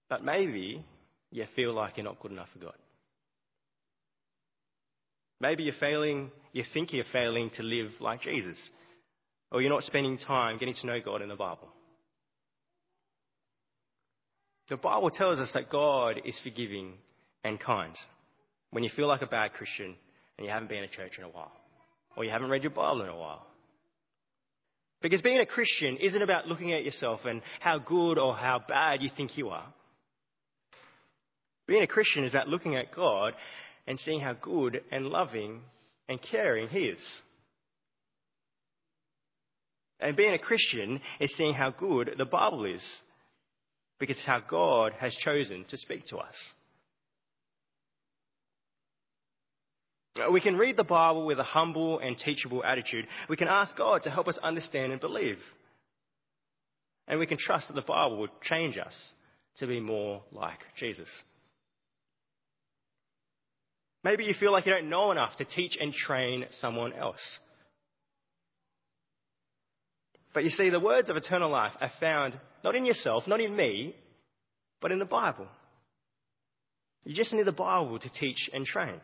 But 0.09 0.23
maybe 0.23 0.83
you 1.29 1.45
feel 1.55 1.75
like 1.75 1.97
you're 1.97 2.05
not 2.05 2.19
good 2.19 2.31
enough 2.31 2.49
for 2.53 2.59
God. 2.59 2.75
Maybe 5.39 5.61
you're 5.61 5.75
failing, 5.79 6.31
you 6.53 6.63
think 6.73 6.91
you're 6.91 7.05
failing 7.13 7.51
to 7.51 7.61
live 7.61 7.91
like 7.99 8.21
Jesus, 8.21 8.57
or 9.51 9.61
you're 9.61 9.71
not 9.71 9.83
spending 9.83 10.17
time 10.17 10.57
getting 10.57 10.75
to 10.75 10.87
know 10.87 10.99
God 11.03 11.21
in 11.21 11.29
the 11.29 11.35
Bible. 11.35 11.69
The 14.69 14.77
Bible 14.77 15.09
tells 15.09 15.39
us 15.39 15.51
that 15.53 15.69
God 15.69 16.21
is 16.25 16.37
forgiving 16.43 16.93
and 17.43 17.59
kind 17.59 17.95
when 18.71 18.83
you 18.83 18.89
feel 18.95 19.07
like 19.07 19.21
a 19.21 19.27
bad 19.27 19.53
Christian 19.53 19.95
and 20.37 20.45
you 20.45 20.51
haven't 20.51 20.69
been 20.69 20.81
to 20.81 20.87
church 20.87 21.13
in 21.17 21.23
a 21.23 21.29
while, 21.29 21.53
or 22.15 22.25
you 22.25 22.31
haven't 22.31 22.49
read 22.49 22.63
your 22.63 22.71
Bible 22.71 23.01
in 23.01 23.09
a 23.09 23.17
while. 23.17 23.47
Because 25.01 25.21
being 25.21 25.39
a 25.39 25.45
Christian 25.45 25.97
isn't 25.97 26.21
about 26.21 26.47
looking 26.47 26.73
at 26.73 26.83
yourself 26.83 27.21
and 27.25 27.41
how 27.59 27.79
good 27.79 28.17
or 28.17 28.35
how 28.35 28.61
bad 28.67 29.01
you 29.01 29.09
think 29.15 29.37
you 29.37 29.49
are. 29.49 29.65
Being 31.67 31.83
a 31.83 31.87
Christian 31.87 32.23
is 32.23 32.33
about 32.33 32.47
looking 32.49 32.75
at 32.75 32.93
God 32.95 33.33
and 33.85 33.99
seeing 33.99 34.19
how 34.19 34.33
good 34.33 34.81
and 34.91 35.07
loving 35.07 35.61
and 36.09 36.19
caring 36.21 36.67
He 36.67 36.79
is. 36.79 36.99
And 39.99 40.15
being 40.15 40.33
a 40.33 40.39
Christian 40.39 41.01
is 41.19 41.35
seeing 41.35 41.53
how 41.53 41.71
good 41.71 42.11
the 42.17 42.25
Bible 42.25 42.65
is, 42.65 42.83
because 43.99 44.17
it's 44.17 44.25
how 44.25 44.41
God 44.47 44.93
has 44.99 45.15
chosen 45.15 45.65
to 45.69 45.77
speak 45.77 46.05
to 46.07 46.17
us. 46.17 46.35
Uh, 50.17 50.31
we 50.31 50.41
can 50.41 50.57
read 50.57 50.77
the 50.77 50.83
Bible 50.83 51.25
with 51.25 51.39
a 51.39 51.43
humble 51.43 51.99
and 51.99 52.17
teachable 52.17 52.63
attitude. 52.63 53.07
We 53.29 53.37
can 53.37 53.47
ask 53.47 53.75
God 53.75 54.03
to 54.03 54.09
help 54.09 54.27
us 54.27 54.37
understand 54.41 54.91
and 54.91 55.01
believe. 55.01 55.39
And 57.07 57.19
we 57.19 57.27
can 57.27 57.37
trust 57.37 57.67
that 57.67 57.75
the 57.75 57.81
Bible 57.81 58.17
will 58.17 58.29
change 58.43 58.77
us 58.77 58.95
to 59.57 59.67
be 59.67 59.79
more 59.79 60.21
like 60.31 60.59
Jesus. 60.77 61.09
Maybe 64.03 64.25
you 64.25 64.33
feel 64.39 64.51
like 64.51 64.65
you 64.65 64.71
don't 64.71 64.89
know 64.89 65.11
enough 65.11 65.35
to 65.37 65.45
teach 65.45 65.77
and 65.79 65.93
train 65.93 66.45
someone 66.49 66.93
else. 66.93 67.21
But 70.37 70.43
you 70.43 70.51
see, 70.51 70.69
the 70.69 70.79
words 70.79 71.09
of 71.09 71.17
eternal 71.17 71.49
life 71.49 71.71
are 71.81 71.91
found 71.99 72.39
not 72.63 72.75
in 72.75 72.85
yourself, 72.85 73.23
not 73.25 73.41
in 73.41 73.55
me, 73.55 73.95
but 74.79 74.91
in 74.91 74.99
the 74.99 75.05
Bible. 75.05 75.47
You 77.05 77.15
just 77.15 77.33
need 77.33 77.47
the 77.47 77.51
Bible 77.51 77.97
to 77.97 78.07
teach 78.07 78.47
and 78.53 78.63
train. 78.63 79.01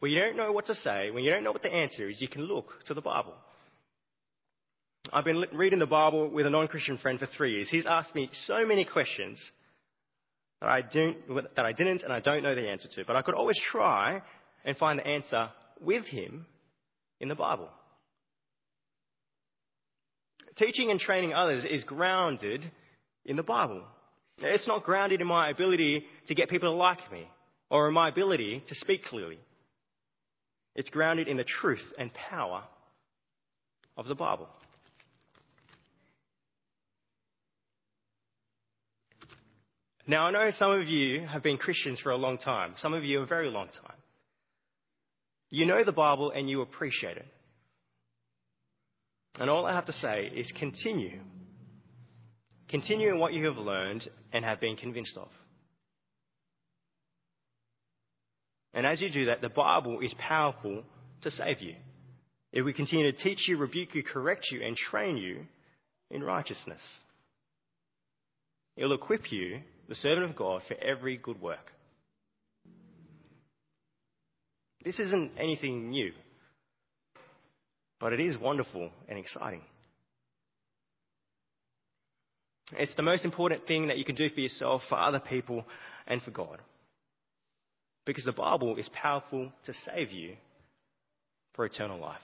When 0.00 0.10
you 0.10 0.18
don't 0.18 0.36
know 0.36 0.50
what 0.50 0.66
to 0.66 0.74
say, 0.74 1.12
when 1.12 1.22
you 1.22 1.30
don't 1.30 1.44
know 1.44 1.52
what 1.52 1.62
the 1.62 1.72
answer 1.72 2.08
is, 2.08 2.20
you 2.20 2.26
can 2.26 2.42
look 2.42 2.72
to 2.88 2.94
the 2.94 3.00
Bible. 3.00 3.34
I've 5.12 5.24
been 5.24 5.44
reading 5.52 5.78
the 5.78 5.86
Bible 5.86 6.28
with 6.28 6.46
a 6.46 6.50
non 6.50 6.66
Christian 6.66 6.98
friend 6.98 7.20
for 7.20 7.26
three 7.26 7.54
years. 7.54 7.68
He's 7.70 7.86
asked 7.86 8.16
me 8.16 8.28
so 8.32 8.66
many 8.66 8.84
questions 8.84 9.38
that 10.60 10.70
I, 10.70 10.80
that 11.54 11.64
I 11.64 11.70
didn't 11.70 12.02
and 12.02 12.12
I 12.12 12.18
don't 12.18 12.42
know 12.42 12.56
the 12.56 12.68
answer 12.68 12.88
to, 12.96 13.04
but 13.06 13.14
I 13.14 13.22
could 13.22 13.36
always 13.36 13.60
try 13.70 14.22
and 14.64 14.76
find 14.76 14.98
the 14.98 15.06
answer 15.06 15.50
with 15.80 16.04
him 16.06 16.46
in 17.20 17.28
the 17.28 17.36
Bible. 17.36 17.68
Teaching 20.58 20.90
and 20.90 20.98
training 20.98 21.34
others 21.34 21.64
is 21.64 21.84
grounded 21.84 22.64
in 23.24 23.36
the 23.36 23.42
Bible. 23.42 23.82
It's 24.38 24.66
not 24.66 24.82
grounded 24.82 25.20
in 25.20 25.26
my 25.26 25.50
ability 25.50 26.04
to 26.26 26.34
get 26.34 26.48
people 26.48 26.70
to 26.70 26.76
like 26.76 27.10
me 27.12 27.26
or 27.70 27.88
in 27.88 27.94
my 27.94 28.08
ability 28.08 28.62
to 28.68 28.74
speak 28.74 29.04
clearly. 29.04 29.38
It's 30.74 30.90
grounded 30.90 31.28
in 31.28 31.36
the 31.36 31.44
truth 31.44 31.84
and 31.98 32.12
power 32.12 32.62
of 33.96 34.06
the 34.06 34.14
Bible. 34.14 34.48
Now, 40.06 40.26
I 40.26 40.30
know 40.30 40.50
some 40.52 40.70
of 40.70 40.86
you 40.86 41.26
have 41.26 41.42
been 41.42 41.58
Christians 41.58 42.00
for 42.00 42.10
a 42.10 42.16
long 42.16 42.38
time, 42.38 42.74
some 42.76 42.94
of 42.94 43.04
you 43.04 43.20
a 43.20 43.26
very 43.26 43.50
long 43.50 43.66
time. 43.66 43.96
You 45.50 45.66
know 45.66 45.84
the 45.84 45.92
Bible 45.92 46.30
and 46.30 46.48
you 46.48 46.62
appreciate 46.62 47.16
it. 47.16 47.26
And 49.38 49.48
all 49.48 49.66
I 49.66 49.72
have 49.72 49.86
to 49.86 49.92
say 49.92 50.30
is 50.34 50.52
continue. 50.58 51.20
Continue 52.68 53.10
in 53.10 53.18
what 53.18 53.32
you 53.32 53.46
have 53.46 53.56
learned 53.56 54.08
and 54.32 54.44
have 54.44 54.60
been 54.60 54.76
convinced 54.76 55.16
of. 55.16 55.28
And 58.74 58.84
as 58.86 59.00
you 59.00 59.10
do 59.10 59.26
that, 59.26 59.40
the 59.40 59.48
Bible 59.48 60.00
is 60.00 60.14
powerful 60.18 60.82
to 61.22 61.30
save 61.30 61.60
you. 61.60 61.74
It 62.52 62.62
will 62.62 62.72
continue 62.72 63.10
to 63.10 63.16
teach 63.16 63.48
you, 63.48 63.56
rebuke 63.56 63.94
you, 63.94 64.02
correct 64.02 64.48
you, 64.50 64.62
and 64.62 64.76
train 64.76 65.16
you 65.16 65.46
in 66.10 66.22
righteousness. 66.22 66.80
It 68.76 68.84
will 68.84 68.94
equip 68.94 69.32
you, 69.32 69.60
the 69.88 69.94
servant 69.94 70.30
of 70.30 70.36
God, 70.36 70.62
for 70.66 70.74
every 70.74 71.16
good 71.16 71.40
work. 71.40 71.72
This 74.84 74.98
isn't 74.98 75.32
anything 75.38 75.90
new, 75.90 76.12
but 78.00 78.12
it 78.12 78.20
is 78.20 78.38
wonderful 78.38 78.90
and 79.08 79.18
exciting. 79.18 79.62
It's 82.72 82.94
the 82.96 83.02
most 83.02 83.24
important 83.24 83.66
thing 83.66 83.88
that 83.88 83.98
you 83.98 84.04
can 84.04 84.14
do 84.14 84.28
for 84.28 84.40
yourself, 84.40 84.82
for 84.88 84.98
other 84.98 85.20
people, 85.20 85.64
and 86.06 86.20
for 86.22 86.30
God. 86.30 86.60
Because 88.04 88.24
the 88.24 88.32
Bible 88.32 88.76
is 88.76 88.88
powerful 88.92 89.52
to 89.64 89.72
save 89.86 90.10
you 90.10 90.36
for 91.54 91.64
eternal 91.64 91.98
life. 91.98 92.20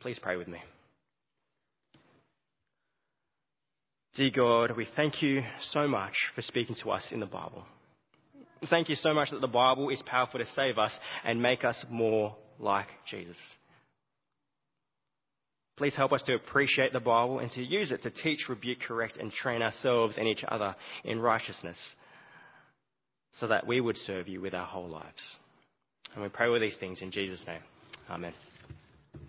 Please 0.00 0.18
pray 0.20 0.36
with 0.36 0.48
me. 0.48 0.58
Dear 4.14 4.30
God, 4.34 4.76
we 4.76 4.86
thank 4.96 5.22
you 5.22 5.42
so 5.70 5.86
much 5.86 6.12
for 6.34 6.42
speaking 6.42 6.76
to 6.82 6.90
us 6.90 7.06
in 7.12 7.20
the 7.20 7.26
Bible. 7.26 7.64
Thank 8.68 8.88
you 8.88 8.96
so 8.96 9.14
much 9.14 9.30
that 9.30 9.40
the 9.40 9.46
Bible 9.46 9.88
is 9.88 10.02
powerful 10.04 10.40
to 10.40 10.46
save 10.46 10.78
us 10.78 10.96
and 11.24 11.40
make 11.40 11.64
us 11.64 11.84
more 11.90 12.36
like 12.58 12.88
Jesus. 13.08 13.36
Please 15.76 15.94
help 15.94 16.12
us 16.12 16.22
to 16.22 16.34
appreciate 16.34 16.92
the 16.92 16.98
Bible 16.98 17.38
and 17.38 17.50
to 17.52 17.62
use 17.62 17.92
it 17.92 18.02
to 18.02 18.10
teach, 18.10 18.48
rebuke, 18.48 18.80
correct, 18.80 19.16
and 19.16 19.30
train 19.30 19.62
ourselves 19.62 20.16
and 20.18 20.26
each 20.26 20.44
other 20.48 20.74
in 21.04 21.20
righteousness 21.20 21.78
so 23.38 23.46
that 23.46 23.66
we 23.66 23.80
would 23.80 23.96
serve 23.96 24.26
you 24.26 24.40
with 24.40 24.54
our 24.54 24.66
whole 24.66 24.88
lives. 24.88 25.36
And 26.14 26.22
we 26.22 26.28
pray 26.28 26.48
all 26.48 26.58
these 26.58 26.76
things 26.78 27.00
in 27.00 27.12
Jesus' 27.12 27.44
name. 27.46 27.62
Amen. 28.10 28.34